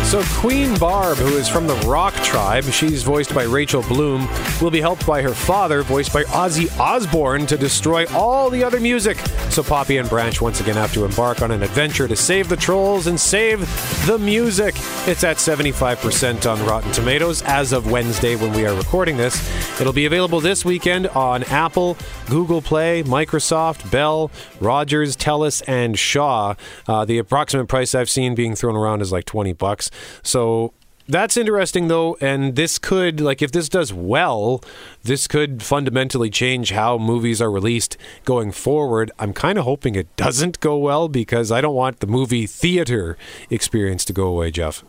So, 0.03 0.21
Queen 0.39 0.77
Barb, 0.77 1.17
who 1.17 1.37
is 1.37 1.49
from 1.49 1.65
the 1.65 1.73
Rock 1.87 2.13
Tribe, 2.35 2.65
she's 2.65 3.01
voiced 3.01 3.33
by 3.33 3.43
Rachel 3.43 3.81
Bloom, 3.83 4.27
will 4.61 4.69
be 4.69 4.81
helped 4.81 5.07
by 5.07 5.21
her 5.21 5.33
father, 5.33 5.83
voiced 5.83 6.11
by 6.11 6.25
Ozzy 6.25 6.67
Osbourne, 6.77 7.45
to 7.45 7.55
destroy 7.55 8.05
all 8.07 8.49
the 8.49 8.61
other 8.61 8.81
music. 8.81 9.17
So, 9.51 9.63
Poppy 9.63 9.95
and 9.95 10.09
Branch 10.09 10.41
once 10.41 10.59
again 10.59 10.75
have 10.75 10.91
to 10.95 11.05
embark 11.05 11.41
on 11.41 11.51
an 11.51 11.63
adventure 11.63 12.09
to 12.09 12.15
save 12.17 12.49
the 12.49 12.57
trolls 12.57 13.07
and 13.07 13.17
save 13.17 13.61
the 14.05 14.19
music. 14.19 14.75
It's 15.07 15.23
at 15.23 15.37
75% 15.37 16.45
on 16.51 16.61
Rotten 16.65 16.91
Tomatoes 16.91 17.41
as 17.43 17.71
of 17.71 17.89
Wednesday 17.89 18.35
when 18.35 18.51
we 18.51 18.65
are 18.65 18.75
recording 18.75 19.15
this. 19.15 19.39
It'll 19.79 19.93
be 19.93 20.05
available 20.05 20.41
this 20.41 20.65
weekend 20.65 21.07
on 21.07 21.45
Apple, 21.45 21.95
Google 22.27 22.61
Play, 22.61 23.01
Microsoft, 23.03 23.89
Bell, 23.89 24.29
Rogers, 24.59 25.15
Telus, 25.15 25.63
and 25.69 25.97
Shaw. 25.97 26.55
Uh, 26.85 27.05
the 27.05 27.17
approximate 27.17 27.69
price 27.69 27.95
I've 27.95 28.09
seen 28.09 28.35
being 28.35 28.55
thrown 28.55 28.75
around 28.75 29.01
is 29.01 29.13
like 29.13 29.23
20 29.23 29.53
bucks. 29.53 29.89
So 30.21 30.73
that's 31.07 31.37
interesting, 31.37 31.87
though, 31.87 32.17
and 32.19 32.55
this 32.55 32.77
could, 32.79 33.21
like, 33.21 33.41
if 33.41 33.51
this 33.51 33.69
does 33.69 33.93
well, 33.93 34.63
this 35.03 35.27
could 35.27 35.61
fundamentally 35.61 36.29
change 36.29 36.71
how 36.71 36.97
movies 36.97 37.41
are 37.41 37.51
released 37.51 37.97
going 38.23 38.51
forward. 38.51 39.11
I'm 39.19 39.33
kind 39.33 39.57
of 39.57 39.65
hoping 39.65 39.95
it 39.95 40.13
doesn't 40.15 40.59
go 40.59 40.77
well 40.77 41.07
because 41.07 41.51
I 41.51 41.61
don't 41.61 41.75
want 41.75 41.99
the 41.99 42.07
movie 42.07 42.47
theater 42.47 43.17
experience 43.49 44.03
to 44.05 44.13
go 44.13 44.25
away, 44.27 44.49
Jeff. 44.49 44.83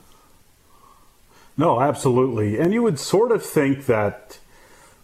No, 1.56 1.80
absolutely. 1.80 2.58
And 2.58 2.72
you 2.72 2.82
would 2.82 2.98
sort 2.98 3.32
of 3.32 3.44
think 3.44 3.86
that. 3.86 4.38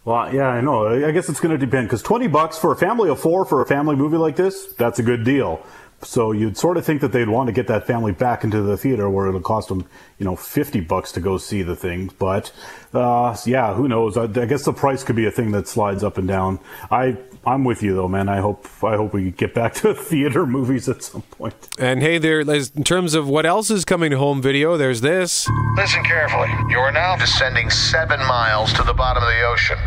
Well, 0.05 0.33
yeah, 0.33 0.49
I 0.49 0.61
know. 0.61 1.05
I 1.07 1.11
guess 1.11 1.29
it's 1.29 1.39
going 1.39 1.57
to 1.57 1.65
depend 1.65 1.87
because 1.87 2.01
20 2.01 2.27
bucks 2.27 2.57
for 2.57 2.73
a 2.73 2.75
family 2.75 3.09
of 3.09 3.19
four 3.19 3.45
for 3.45 3.61
a 3.61 3.65
family 3.65 3.95
movie 3.95 4.17
like 4.17 4.35
this, 4.35 4.73
that's 4.73 4.99
a 4.99 5.03
good 5.03 5.23
deal. 5.23 5.65
So 6.03 6.31
you'd 6.31 6.57
sort 6.57 6.77
of 6.77 6.85
think 6.85 7.01
that 7.01 7.11
they'd 7.11 7.29
want 7.29 7.47
to 7.47 7.53
get 7.53 7.67
that 7.67 7.87
family 7.87 8.11
back 8.11 8.43
into 8.43 8.61
the 8.61 8.77
theater 8.77 9.09
where 9.09 9.27
it'll 9.27 9.41
cost 9.41 9.69
them, 9.69 9.85
you 10.17 10.25
know, 10.25 10.35
50 10.35 10.81
bucks 10.81 11.11
to 11.13 11.19
go 11.19 11.37
see 11.37 11.61
the 11.63 11.75
thing. 11.75 12.11
But, 12.19 12.51
uh, 12.93 13.35
yeah, 13.45 13.73
who 13.73 13.87
knows? 13.87 14.17
I, 14.17 14.23
I, 14.23 14.45
guess 14.45 14.65
the 14.65 14.73
price 14.73 15.03
could 15.03 15.15
be 15.15 15.25
a 15.25 15.31
thing 15.31 15.51
that 15.51 15.67
slides 15.67 16.03
up 16.03 16.17
and 16.17 16.27
down. 16.27 16.59
I, 16.91 17.17
I'm 17.45 17.63
with 17.63 17.83
you 17.83 17.95
though, 17.95 18.07
man. 18.07 18.29
I 18.29 18.39
hope, 18.39 18.67
I 18.83 18.95
hope 18.95 19.13
we 19.13 19.31
get 19.31 19.53
back 19.53 19.73
to 19.75 19.93
theater 19.95 20.45
movies 20.45 20.87
at 20.87 21.03
some 21.03 21.23
point. 21.23 21.55
And 21.77 22.01
hey, 22.01 22.17
there, 22.17 22.41
in 22.41 22.83
terms 22.83 23.15
of 23.15 23.27
what 23.27 23.45
else 23.45 23.69
is 23.69 23.85
coming 23.85 24.11
to 24.11 24.17
home 24.17 24.41
video, 24.41 24.77
there's 24.77 25.01
this. 25.01 25.49
Listen 25.75 26.03
carefully. 26.03 26.49
You 26.69 26.79
are 26.79 26.91
now 26.91 27.15
descending 27.15 27.69
seven 27.69 28.19
miles 28.19 28.73
to 28.73 28.83
the 28.83 28.93
bottom 28.93 29.23
of 29.23 29.29
the 29.29 29.41
ocean. 29.43 29.77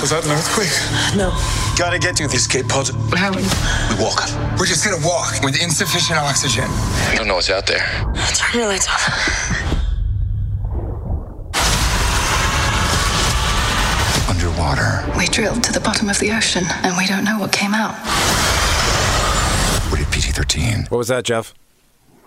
Was 0.00 0.10
that 0.10 0.24
an 0.24 0.30
earthquake? 0.30 0.70
No. 1.16 1.30
Gotta 1.76 1.98
get 1.98 2.16
to 2.16 2.28
the 2.28 2.36
escape 2.36 2.68
pod. 2.68 2.88
How? 3.18 3.30
We 3.34 3.42
walk. 4.02 4.30
We're 4.58 4.66
just 4.66 4.84
gonna 4.84 5.04
walk 5.04 5.42
with 5.42 5.60
insufficient 5.60 6.18
oxygen. 6.18 6.64
I 7.10 7.14
don't 7.16 7.26
know 7.26 7.34
what's 7.34 7.50
out 7.50 7.66
there. 7.66 7.84
Turn 8.34 8.60
your 8.60 8.68
lights 8.68 8.86
off. 8.88 9.02
Underwater. 14.30 15.04
We 15.18 15.26
drilled 15.26 15.64
to 15.64 15.72
the 15.72 15.80
bottom 15.80 16.08
of 16.08 16.18
the 16.20 16.30
ocean, 16.32 16.64
and 16.84 16.96
we 16.96 17.06
don't 17.06 17.24
know 17.24 17.38
what 17.38 17.50
came 17.50 17.74
out. 17.74 17.94
Rated 19.92 20.12
PG 20.12 20.30
13. 20.32 20.86
What 20.90 20.98
was 20.98 21.08
that, 21.08 21.24
Jeff? 21.24 21.54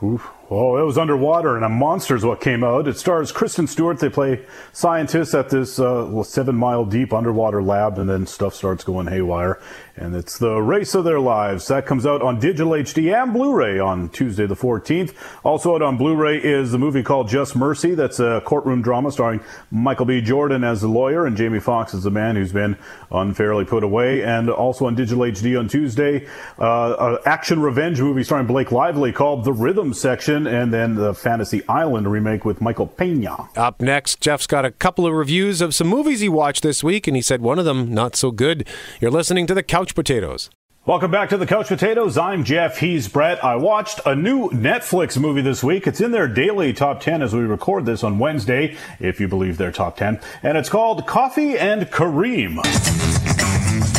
Oof. 0.04 0.28
Oh, 0.54 0.76
it 0.76 0.84
was 0.84 0.98
underwater, 0.98 1.56
and 1.56 1.64
a 1.64 1.70
monster 1.70 2.14
is 2.14 2.26
what 2.26 2.42
came 2.42 2.62
out. 2.62 2.86
It 2.86 2.98
stars 2.98 3.32
Kristen 3.32 3.68
Stewart. 3.68 4.00
They 4.00 4.10
play 4.10 4.46
scientists 4.74 5.34
at 5.34 5.50
this 5.50 5.80
uh, 5.80 6.24
seven 6.24 6.58
mile 6.58 6.84
deep 6.84 7.14
underwater 7.14 7.64
lab, 7.64 7.98
and 7.98 8.10
then 8.10 8.28
stuff 8.28 8.54
starts 8.54 8.84
going 8.84 9.08
haywire. 9.08 9.62
And 9.96 10.14
it's 10.14 10.38
the 10.38 10.62
race 10.62 10.94
of 10.94 11.06
their 11.06 11.22
lives. 11.22 11.68
That 11.68 11.86
comes 11.86 12.06
out 12.06 12.22
on 12.22 12.40
digital 12.40 12.74
HD 12.74 13.14
and 13.14 13.32
Blu 13.34 13.54
ray 13.54 13.80
on 13.80 14.10
Tuesday, 14.10 14.46
the 14.46 14.56
14th. 14.56 15.14
Also 15.44 15.76
out 15.76 15.82
on 15.82 15.98
Blu 15.98 16.16
ray 16.16 16.38
is 16.38 16.72
the 16.72 16.80
movie 16.80 17.04
called 17.04 17.30
Just 17.30 17.56
Mercy. 17.56 17.94
That's 17.94 18.20
a 18.20 18.42
courtroom 18.44 18.82
drama 18.82 19.12
starring 19.12 19.42
Michael 19.70 20.06
B. 20.06 20.20
Jordan 20.22 20.64
as 20.64 20.82
the 20.82 20.88
lawyer 20.88 21.26
and 21.26 21.38
Jamie 21.38 21.60
Foxx 21.60 21.94
as 21.94 22.04
the 22.04 22.12
man 22.12 22.36
who's 22.36 22.52
been 22.52 22.78
unfairly 23.12 23.64
put 23.64 23.84
away. 23.84 24.24
And 24.24 24.50
also 24.50 24.86
on 24.86 24.96
digital 24.96 25.24
HD 25.24 25.60
on 25.60 25.68
Tuesday, 25.68 26.28
uh, 26.58 27.18
action 27.26 27.62
revenge 27.62 28.02
movie 28.02 28.24
starring 28.24 28.48
Blake 28.48 28.72
Lively 28.72 29.12
called 29.12 29.44
The 29.44 29.54
Rhythm 29.54 29.94
Section 29.94 30.41
and 30.48 30.74
then 30.74 30.96
the 30.96 31.14
Fantasy 31.14 31.62
Island 31.68 32.12
remake 32.12 32.46
with 32.46 32.62
Michael 32.62 32.88
Pena. 32.88 33.50
Up 33.56 33.82
next, 33.82 34.22
Jeff's 34.22 34.48
got 34.48 34.66
a 34.66 34.72
couple 34.72 35.06
of 35.06 35.14
reviews 35.14 35.62
of 35.62 35.76
some 35.76 35.88
movies 35.88 36.20
he 36.20 36.30
watched 36.30 36.64
this 36.64 36.84
week, 36.84 37.08
and 37.08 37.16
he 37.16 37.22
said 37.22 37.42
one 37.42 37.60
of 37.60 37.66
them 37.66 37.94
not 37.94 38.16
so 38.16 38.32
good. 38.32 38.68
You're 39.00 39.12
listening 39.12 39.48
to 39.48 39.54
the 39.54 39.64
Couch 39.64 39.96
Potatoes. 39.96 40.50
Welcome 40.84 41.12
back 41.12 41.30
to 41.30 41.38
the 41.38 41.46
Couch 41.46 41.68
Potatoes. 41.68 42.18
I'm 42.18 42.44
Jeff. 42.44 42.80
He's 42.80 43.08
Brett. 43.08 43.44
I 43.44 43.56
watched 43.56 44.00
a 44.04 44.16
new 44.16 44.50
Netflix 44.50 45.16
movie 45.16 45.42
this 45.42 45.64
week. 45.64 45.86
It's 45.86 46.02
in 46.02 46.10
their 46.10 46.28
daily 46.28 46.74
top 46.74 47.02
10 47.02 47.22
as 47.22 47.36
we 47.36 47.42
record 47.42 47.86
this 47.86 48.04
on 48.04 48.18
Wednesday, 48.18 48.76
if 49.00 49.20
you 49.20 49.28
believe 49.28 49.60
their 49.60 49.72
top 49.72 49.96
10. 49.98 50.20
And 50.42 50.58
it's 50.58 50.70
called 50.70 51.06
Coffee 51.06 51.56
and 51.56 51.84
Kareem. 51.84 52.56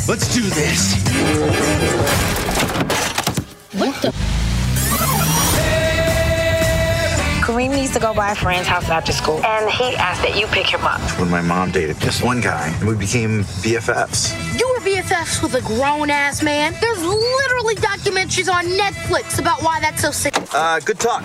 Let's 0.08 0.34
do 0.34 0.42
this. 0.42 2.41
Kareem 7.62 7.76
needs 7.76 7.92
to 7.92 8.00
go 8.00 8.12
by 8.12 8.32
a 8.32 8.34
friend's 8.34 8.66
house 8.66 8.88
after 8.88 9.12
school, 9.12 9.44
and 9.44 9.70
he 9.70 9.94
asked 9.96 10.22
that 10.22 10.36
you 10.38 10.46
pick 10.48 10.66
him 10.66 10.80
up. 10.80 11.00
When 11.20 11.30
my 11.30 11.40
mom 11.40 11.70
dated 11.70 12.00
just 12.00 12.22
one 12.22 12.40
guy, 12.40 12.68
and 12.80 12.88
we 12.88 12.96
became 12.96 13.42
BFFs. 13.62 14.58
You 14.58 14.68
were 14.68 14.80
BFFs 14.80 15.42
with 15.42 15.54
a 15.54 15.60
grown 15.60 16.10
ass 16.10 16.42
man? 16.42 16.74
There's 16.80 17.04
literally 17.04 17.76
documentaries 17.76 18.52
on 18.52 18.64
Netflix 18.64 19.38
about 19.38 19.62
why 19.62 19.78
that's 19.80 20.02
so 20.02 20.10
sick. 20.10 20.34
Uh, 20.52 20.80
good 20.80 20.98
talk. 20.98 21.22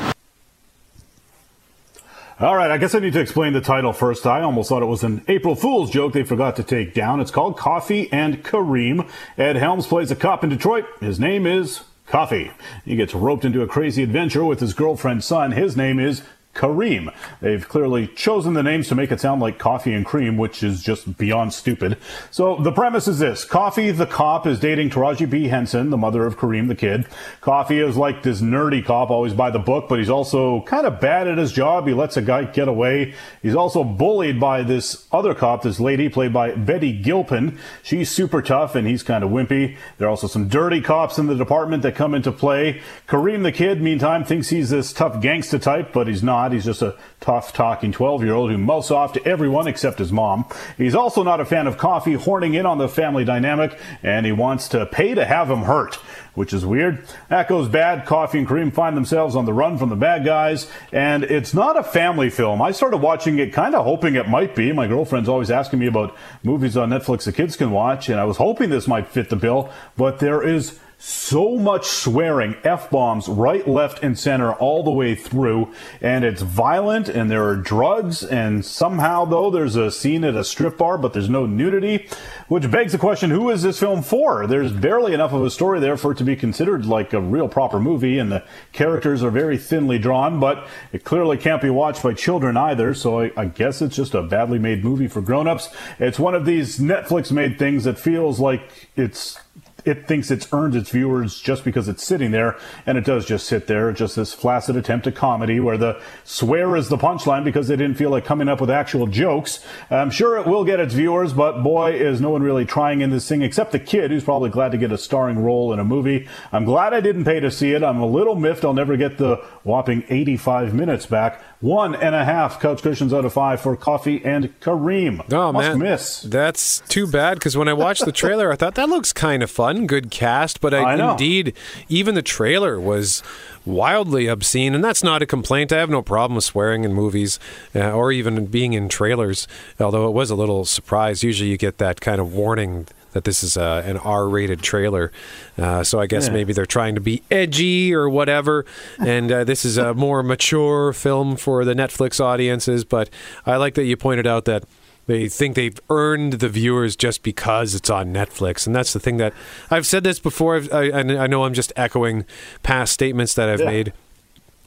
All 2.39 2.56
right, 2.56 2.69
I 2.69 2.78
guess 2.78 2.93
I 2.93 3.00
need 3.00 3.13
to 3.13 3.19
explain 3.19 3.54
the 3.54 3.62
title 3.62 3.91
first. 3.91 4.28
I 4.28 4.41
almost 4.41 4.69
thought 4.69 4.84
it 4.84 4.88
was 4.88 5.04
an 5.04 5.23
April 5.28 5.56
Fool's 5.56 5.89
joke 5.89 6.13
they 6.13 6.21
forgot 6.21 6.56
to 6.58 6.63
take 6.63 6.93
down. 6.93 7.19
It's 7.19 7.32
called 7.32 7.58
Coffee 7.58 8.12
and 8.12 8.43
Kareem. 8.43 9.10
Ed 9.39 9.56
Helms 9.56 9.88
plays 9.88 10.12
a 10.12 10.15
cop 10.15 10.43
in 10.43 10.52
Detroit. 10.52 10.86
His 11.00 11.19
name 11.19 11.47
is 11.47 11.82
Coffee. 12.08 12.52
He 12.86 12.96
gets 12.96 13.13
roped 13.13 13.43
into 13.43 13.62
a 13.62 13.67
crazy 13.67 14.02
adventure 14.02 14.46
with 14.46 14.62
his 14.62 14.74
girlfriend's 14.74 15.26
son. 15.26 15.52
His 15.52 15.76
name 15.76 16.00
is 16.00 16.24
Kareem. 16.58 17.13
They've 17.39 17.67
clearly 17.67 18.08
chosen 18.08 18.54
the 18.54 18.63
names 18.63 18.88
to 18.89 18.96
make 18.96 19.12
it 19.12 19.22
sound 19.22 19.41
like 19.41 19.60
coffee 19.60 19.93
and 19.93 20.06
cream, 20.06 20.38
which 20.38 20.63
is 20.63 20.82
just 20.82 21.17
beyond 21.17 21.54
stupid. 21.54 21.98
So 22.32 22.58
the 22.58 22.72
premise 22.72 23.08
is 23.08 23.20
this. 23.20 23.46
Coffee, 23.46 23.91
the 23.91 24.08
cop, 24.08 24.48
is 24.48 24.60
dating 24.60 24.89
Taraji 24.89 25.30
P. 25.30 25.48
Henson, 25.48 25.91
the 25.91 25.98
mother 25.98 26.26
of 26.26 26.38
Kareem, 26.38 26.67
the 26.67 26.76
kid. 26.76 27.06
Coffee 27.41 27.80
is 27.80 27.96
like 27.96 28.24
this 28.24 28.41
nerdy 28.41 28.84
cop, 28.84 29.12
always 29.12 29.34
by 29.34 29.52
the 29.52 29.60
book, 29.60 29.88
but 29.88 30.00
he's 30.00 30.10
also 30.10 30.62
kind 30.62 30.88
of 30.88 31.00
bad 31.00 31.28
at 31.28 31.38
his 31.38 31.52
job. 31.52 31.88
He 31.88 31.93
lets 31.93 32.17
a 32.17 32.22
guy 32.22 32.46
get 32.46 32.67
away. 32.67 33.13
He's 33.41 33.56
also 33.56 33.84
bullied 33.84 34.39
by 34.39 34.63
this 34.63 35.08
other 35.12 35.36
cop, 35.36 35.62
this 35.62 35.80
lady 35.80 36.10
played 36.10 36.34
by 36.34 36.56
Betty 36.56 36.91
Gilpin. 36.91 37.60
She's 37.84 38.10
super 38.10 38.41
tough 38.41 38.74
and 38.74 38.88
he's 38.88 39.04
kind 39.04 39.24
of 39.24 39.30
wimpy. 39.30 39.78
There 39.98 40.08
are 40.08 40.12
also 40.12 40.28
some 40.28 40.48
dirty 40.48 40.82
cops 40.82 41.20
in 41.20 41.28
the 41.28 41.36
department 41.36 41.84
that 41.84 41.96
come 41.96 42.15
into 42.15 42.32
play. 42.32 42.82
Kareem, 43.08 43.43
the 43.43 43.52
kid, 43.52 43.82
meantime, 43.82 44.24
thinks 44.24 44.50
he's 44.50 44.72
this 44.72 44.91
tough 44.91 45.22
gangsta 45.22 45.62
type, 45.62 45.93
but 45.93 46.08
he's 46.08 46.24
not. 46.24 46.47
He's 46.52 46.66
just 46.66 46.82
a 46.82 46.96
tough 47.20 47.54
talking 47.54 47.92
12 47.92 48.24
year 48.24 48.34
old 48.34 48.52
who 48.52 48.58
mouths 48.58 48.92
off 48.92 49.14
to 49.14 49.26
everyone 49.26 49.68
except 49.68 50.00
his 50.00 50.12
mom. 50.12 50.46
He's 50.78 50.96
also 50.96 51.24
not 51.24 51.40
a 51.40 51.46
fan 51.46 51.68
of 51.68 51.78
coffee, 51.78 52.14
horning 52.14 52.54
in 52.54 52.66
on 52.66 52.78
the 52.78 52.90
family 52.90 53.26
dynamic, 53.26 53.78
and 54.04 54.26
he 54.26 54.32
wants 54.32 54.70
to 54.70 54.86
pay 54.86 55.14
to 55.14 55.26
have 55.26 55.50
him 55.50 55.64
hurt, 55.64 55.96
which 56.34 56.54
is 56.54 56.66
weird. 56.66 57.08
That 57.30 57.48
goes 57.48 57.70
bad. 57.70 58.06
Coffee 58.06 58.40
and 58.40 58.48
Kareem 58.48 58.74
find 58.74 58.96
themselves 58.96 59.36
on 59.36 59.46
the 59.46 59.54
run 59.54 59.78
from 59.78 59.90
the 59.90 59.96
bad 59.96 60.26
guys, 60.26 60.70
and 60.92 61.24
it's 61.24 61.54
not 61.54 61.78
a 61.78 61.84
family 61.84 62.30
film. 62.30 62.62
I 62.62 62.72
started 62.72 62.98
watching 62.98 63.40
it 63.40 63.54
kind 63.54 63.76
of 63.76 63.84
hoping 63.84 64.16
it 64.16 64.28
might 64.28 64.56
be. 64.56 64.72
My 64.72 64.88
girlfriend's 64.88 65.30
always 65.30 65.52
asking 65.52 65.80
me 65.80 65.88
about 65.88 66.16
movies 66.44 66.78
on 66.78 66.90
Netflix 66.90 67.24
the 67.24 67.32
kids 67.32 67.56
can 67.56 67.72
watch, 67.72 68.10
and 68.10 68.20
I 68.20 68.24
was 68.26 68.38
hoping 68.38 68.70
this 68.70 68.88
might 68.88 69.08
fit 69.08 69.30
the 69.30 69.36
bill, 69.36 69.72
but 69.96 70.20
there 70.20 70.42
is 70.42 70.80
so 71.00 71.58
much 71.58 71.86
swearing, 71.86 72.56
F 72.64 72.90
bombs, 72.90 73.28
right, 73.28 73.68
left, 73.68 74.02
and 74.02 74.18
center 74.18 74.54
all 74.54 74.84
the 74.84 74.92
way 74.92 75.14
through. 75.14 75.72
And 76.02 76.26
it's 76.26 76.42
violent, 76.42 77.08
and 77.08 77.30
there 77.30 77.48
are 77.48 77.56
drugs, 77.56 78.24
and 78.24 78.66
somehow, 78.66 79.26
though, 79.26 79.52
there's 79.52 79.76
a 79.76 79.92
scene 79.92 80.24
at 80.24 80.36
a 80.36 80.44
strip 80.44 80.78
bar, 80.78 80.98
but 80.98 81.14
there's 81.14 81.30
no 81.30 81.46
nudity, 81.46 82.08
which 82.48 82.70
begs 82.72 82.94
the 82.94 82.98
question 82.98 83.30
who 83.30 83.52
is 83.52 83.62
this 83.62 83.80
film 83.80 84.02
for? 84.02 84.48
There's 84.48 84.72
barely 84.72 85.14
enough 85.14 85.34
of 85.34 85.44
a 85.44 85.52
story 85.52 85.80
there 85.80 85.98
for 85.98 86.14
it 86.14 86.18
to 86.18 86.24
be 86.24 86.36
considered 86.36 86.86
like 86.86 87.14
a 87.14 87.22
real 87.22 87.48
proper 87.48 87.80
movie, 87.80 88.18
and 88.18 88.32
the 88.32 88.44
characters 88.74 89.24
are 89.24 89.32
very 89.32 89.58
thinly 89.58 90.00
drawn, 90.00 90.40
but 90.40 90.68
it 90.92 91.04
clearly 91.04 91.38
can't 91.38 91.62
be 91.62 91.70
watched 91.70 92.02
by 92.02 92.14
children 92.14 92.58
either, 92.58 92.96
so 92.96 93.22
I, 93.22 93.32
I 93.38 93.46
guess 93.46 93.84
it's 93.84 93.96
just 93.96 94.16
a 94.16 94.24
badly 94.24 94.58
made 94.58 94.84
movie 94.84 95.08
for 95.08 95.22
grown 95.22 95.48
ups. 95.48 95.70
It's 96.00 96.18
one 96.18 96.34
of 96.34 96.46
these 96.46 96.80
Netflix 96.80 97.32
made 97.32 97.60
things 97.60 97.84
that 97.84 98.00
feels 98.00 98.40
like 98.40 98.90
it's 98.96 99.40
it 99.88 100.08
thinks 100.08 100.30
it's 100.30 100.47
earned 100.52 100.76
its 100.76 100.89
viewers 100.89 101.39
just 101.39 101.63
because 101.63 101.88
it's 101.88 102.04
sitting 102.04 102.32
there, 102.32 102.58
and 102.86 102.97
it 102.97 103.06
does 103.06 103.26
just 103.26 103.47
sit 103.47 103.67
there. 103.67 103.91
Just 103.91 104.15
this 104.15 104.34
flaccid 104.34 104.76
attempt 104.76 105.08
at 105.08 105.15
comedy 105.15 105.60
where 105.60 105.78
the 105.78 106.02
swear 106.23 106.76
is 106.76 106.89
the 106.89 106.97
punchline 106.97 107.43
because 107.43 107.67
they 107.67 107.76
didn't 107.76 107.97
feel 107.97 108.10
like 108.10 108.26
coming 108.26 108.47
up 108.47 108.62
with 108.62 108.69
actual 108.69 109.08
jokes. 109.08 109.63
I'm 109.89 110.12
sure 110.12 110.38
it 110.38 110.45
will 110.45 110.65
get 110.65 110.80
its 110.80 110.93
viewers, 110.93 111.34
but 111.34 111.63
boy, 111.63 111.93
is 111.93 112.21
no 112.21 112.30
one 112.30 112.43
really 112.43 112.65
trying 112.65 113.02
in 113.02 113.10
this 113.10 113.28
thing 113.28 113.41
except 113.41 113.71
the 113.71 113.80
kid 113.80 114.12
who's 114.12 114.23
probably 114.23 114.50
glad 114.50 114.71
to 114.73 114.78
get 114.78 114.91
a 114.91 114.97
starring 114.97 115.39
role 115.39 115.73
in 115.73 115.80
a 115.80 115.84
movie. 115.84 116.28
I'm 116.52 116.65
glad 116.65 116.93
I 116.93 117.00
didn't 117.00 117.26
pay 117.26 117.39
to 117.39 117.50
see 117.50 117.73
it. 117.73 117.84
I'm 117.84 118.00
a 118.00 118.06
little 118.06 118.36
miffed 118.36 118.65
I'll 118.65 118.73
never 118.73 118.97
get 118.97 119.17
the 119.17 119.38
whopping 119.63 120.04
85 120.10 120.73
minutes 120.73 121.06
back. 121.06 121.41
One 121.60 121.96
and 121.96 122.13
a 122.13 122.24
half 122.24 122.60
couch 122.60 122.84
cushions 122.84 123.12
out 123.13 123.26
of 123.26 123.34
five 123.34 123.60
for 123.60 123.76
Coffee 123.76 124.24
and 124.24 124.60
Kareem. 124.60 125.26
Oh 125.34 125.52
Must 125.52 125.70
man, 125.70 125.80
miss. 125.80 126.22
That's 126.22 126.82
too 126.82 127.08
bad 127.08 127.39
because 127.39 127.58
when 127.58 127.67
I 127.67 127.74
watched 127.74 128.06
the 128.06 128.12
trailer, 128.12 128.52
I 128.52 128.56
thought 128.56 128.76
that 128.76 128.89
looks 128.89 129.12
kind 129.12 129.41
of 129.41 129.50
fun, 129.50 129.88
good 129.88 130.12
cast. 130.12 130.62
But 130.62 130.76
I, 130.76 130.93
I 130.93 131.12
indeed, 131.12 131.56
even 131.89 132.13
the 132.13 132.22
trailer 132.22 132.80
was 132.80 133.24
wildly 133.65 134.28
obscene, 134.28 134.76
and 134.76 134.84
that's 134.84 135.04
not 135.04 135.24
a 135.24 135.26
complaint. 135.26 135.74
I 135.74 135.80
have 135.80 135.89
no 135.89 136.04
problem 136.04 136.36
with 136.36 136.43
swearing 136.43 136.84
in 136.84 136.93
movies 136.93 137.39
uh, 137.74 137.91
or 137.91 138.12
even 138.12 138.46
being 138.46 138.74
in 138.74 138.88
trailers. 138.88 139.48
Although 139.80 140.08
it 140.08 140.13
was 140.13 140.30
a 140.30 140.36
little 140.36 140.63
surprise. 140.63 141.24
Usually, 141.24 141.50
you 141.50 141.58
get 141.58 141.80
that 141.80 142.02
kind 142.02 142.22
of 142.22 142.34
warning 142.34 142.86
that 143.17 143.23
this 143.23 143.43
is 143.43 143.58
uh, 143.58 143.82
an 143.86 143.97
R-rated 143.97 144.62
trailer. 144.62 145.12
Uh, 145.58 145.84
so 145.84 145.99
I 145.99 146.06
guess 146.06 146.27
Yeah. 146.27 146.34
maybe 146.34 146.53
they're 146.53 146.67
trying 146.67 146.93
to 146.95 147.01
be 147.01 147.23
edgy 147.32 147.93
or 147.93 148.08
whatever, 148.08 148.63
and 148.99 149.32
uh, 149.32 149.43
this 149.43 149.65
is 149.65 149.77
a 149.77 149.93
more 149.95 150.21
mature 150.21 150.93
film 150.93 151.36
for 151.36 151.65
the 151.65 151.73
Netflix 151.73 152.19
audiences. 152.23 152.86
But 152.86 153.10
I 153.45 153.56
like 153.58 153.73
that 153.73 153.86
you 153.86 153.97
pointed 153.97 154.27
out 154.27 154.45
that 154.45 154.63
they 155.08 155.27
think 155.30 155.56
they've 155.56 155.80
earned 155.89 156.34
the 156.34 156.49
viewers 156.49 156.95
just 156.95 157.23
because 157.23 157.73
it's 157.73 157.89
on 157.89 158.13
Netflix, 158.13 158.67
and 158.67 158.75
that's 158.75 158.93
the 158.93 158.99
thing 158.99 159.17
that 159.17 159.34
I've 159.71 159.88
said 159.88 160.03
this 160.03 160.19
before. 160.19 160.58
I've, 160.58 160.71
I, 160.71 160.91
I 160.91 161.27
know 161.27 161.43
I'm 161.45 161.53
just 161.53 161.73
echoing 161.75 162.25
past 162.62 162.93
statements 162.93 163.34
that 163.34 163.49
I've 163.49 163.62
Yeah. 163.62 163.65
made. 163.71 163.93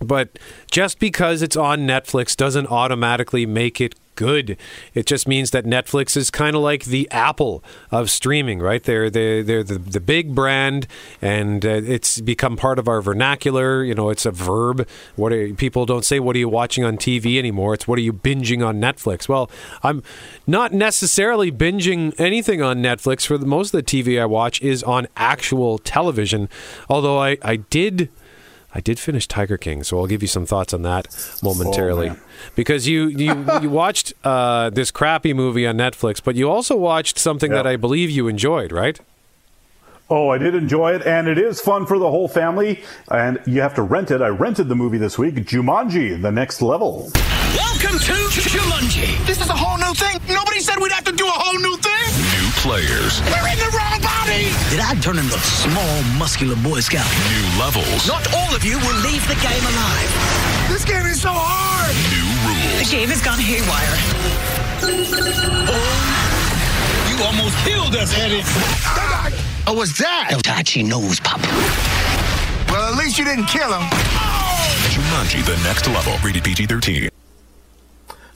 But 0.02 0.38
just 0.70 0.98
because 0.98 1.42
it's 1.42 1.56
on 1.58 1.80
Netflix 1.80 2.34
doesn't 2.34 2.68
automatically 2.68 3.44
make 3.44 3.82
it 3.82 3.94
good. 4.20 4.58
It 4.92 5.06
just 5.06 5.26
means 5.26 5.50
that 5.52 5.64
Netflix 5.64 6.14
is 6.14 6.30
kind 6.30 6.54
of 6.54 6.60
like 6.60 6.84
the 6.84 7.10
Apple 7.10 7.64
of 7.90 8.10
streaming, 8.10 8.58
right? 8.58 8.82
They're 8.82 9.08
they're, 9.08 9.42
they're 9.42 9.62
the, 9.62 9.78
the 9.78 9.98
big 9.98 10.34
brand, 10.34 10.86
and 11.22 11.64
uh, 11.64 11.80
it's 11.82 12.20
become 12.20 12.54
part 12.54 12.78
of 12.78 12.86
our 12.86 13.00
vernacular. 13.00 13.82
You 13.82 13.94
know, 13.94 14.10
it's 14.10 14.26
a 14.26 14.30
verb. 14.30 14.86
What 15.16 15.32
are, 15.32 15.54
people 15.54 15.86
don't 15.86 16.04
say, 16.04 16.20
"What 16.20 16.36
are 16.36 16.38
you 16.38 16.50
watching 16.50 16.84
on 16.84 16.98
TV?" 16.98 17.38
anymore. 17.38 17.72
It's 17.72 17.88
"What 17.88 17.98
are 17.98 18.02
you 18.02 18.12
binging 18.12 18.64
on 18.64 18.78
Netflix?" 18.78 19.26
Well, 19.26 19.50
I'm 19.82 20.02
not 20.46 20.74
necessarily 20.74 21.50
binging 21.50 22.14
anything 22.20 22.60
on 22.60 22.82
Netflix. 22.82 23.24
For 23.26 23.38
the, 23.38 23.46
most 23.46 23.72
of 23.72 23.82
the 23.82 24.02
TV 24.02 24.20
I 24.20 24.26
watch 24.26 24.60
is 24.60 24.82
on 24.82 25.08
actual 25.16 25.78
television. 25.78 26.50
Although 26.90 27.18
I 27.18 27.38
I 27.40 27.56
did. 27.56 28.10
I 28.74 28.80
did 28.80 28.98
finish 28.98 29.26
Tiger 29.26 29.56
King, 29.58 29.82
so 29.82 29.98
I'll 29.98 30.06
give 30.06 30.22
you 30.22 30.28
some 30.28 30.46
thoughts 30.46 30.72
on 30.72 30.82
that 30.82 31.08
momentarily. 31.42 32.08
man. 32.10 32.20
because 32.54 32.86
you 32.86 33.08
you, 33.08 33.44
you 33.60 33.70
watched 33.82 34.12
uh, 34.24 34.70
this 34.70 34.90
crappy 34.90 35.34
movie 35.34 35.66
on 35.66 35.76
Netflix, 35.76 36.22
but 36.22 36.36
you 36.36 36.48
also 36.48 36.76
watched 36.76 37.18
something 37.18 37.50
that 37.50 37.66
I 37.66 37.76
believe 37.76 38.10
you 38.10 38.28
enjoyed, 38.28 38.70
right? 38.72 39.00
Oh, 40.12 40.28
I 40.28 40.38
did 40.38 40.56
enjoy 40.56 40.94
it, 40.96 41.06
and 41.06 41.28
it 41.28 41.38
is 41.38 41.60
fun 41.60 41.86
for 41.86 41.96
the 41.96 42.10
whole 42.10 42.26
family. 42.26 42.82
And 43.12 43.38
you 43.46 43.60
have 43.60 43.74
to 43.74 43.82
rent 43.82 44.10
it. 44.10 44.20
I 44.20 44.28
rented 44.28 44.68
the 44.68 44.74
movie 44.74 44.98
this 44.98 45.16
week, 45.18 45.36
Jumanji: 45.36 46.20
The 46.20 46.32
Next 46.32 46.60
Level. 46.62 47.10
Welcome 47.54 47.98
to 47.98 48.12
Jumanji. 48.12 49.24
This 49.26 49.40
is 49.40 49.48
a 49.48 49.56
whole 49.56 49.78
new 49.78 49.94
thing. 49.94 50.20
Nobody 50.28 50.60
said 50.60 50.78
we'd 50.80 50.90
have 50.92 51.04
to 51.04 51.12
do 51.12 51.26
a 51.26 51.30
whole 51.30 51.58
new 51.60 51.76
thing. 51.76 52.29
New 52.50 52.56
players, 52.56 53.20
We're 53.30 53.46
in 53.46 53.58
the 53.62 53.70
wrong 53.78 54.00
body. 54.02 54.50
Did 54.74 54.80
I 54.82 54.98
turn 55.00 55.18
into 55.18 55.36
a 55.36 55.38
small, 55.38 56.02
muscular 56.18 56.56
Boy 56.56 56.80
Scout? 56.80 57.06
new 57.30 57.60
levels, 57.62 58.08
Not 58.08 58.26
all 58.34 58.52
of 58.56 58.64
you 58.64 58.76
will 58.78 58.98
leave 59.06 59.22
the 59.28 59.36
game 59.38 59.62
alive. 59.62 60.10
This 60.68 60.84
game 60.84 61.06
is 61.06 61.22
so 61.22 61.30
hard. 61.30 61.94
new 62.10 62.26
rules. 62.42 62.82
The 62.82 62.96
game 62.96 63.08
has 63.08 63.22
gone 63.22 63.38
haywire. 63.38 63.94
You 67.06 67.22
almost 67.24 67.54
killed 67.64 67.94
us, 67.94 68.18
Eddie. 68.18 68.42
Oh, 69.68 69.74
what's 69.74 69.96
that? 69.98 70.30
El 70.32 70.40
Tachi 70.40 70.84
knows, 70.84 71.20
Pop. 71.20 71.40
Well, 72.68 72.92
at 72.92 72.98
least 72.98 73.16
you 73.16 73.24
didn't 73.24 73.46
kill 73.46 73.70
him. 73.72 73.86
Jumanji: 74.90 75.44
The 75.46 75.56
Next 75.62 75.86
Level. 75.86 76.14
Rated 76.24 76.42
PG-13. 76.42 77.10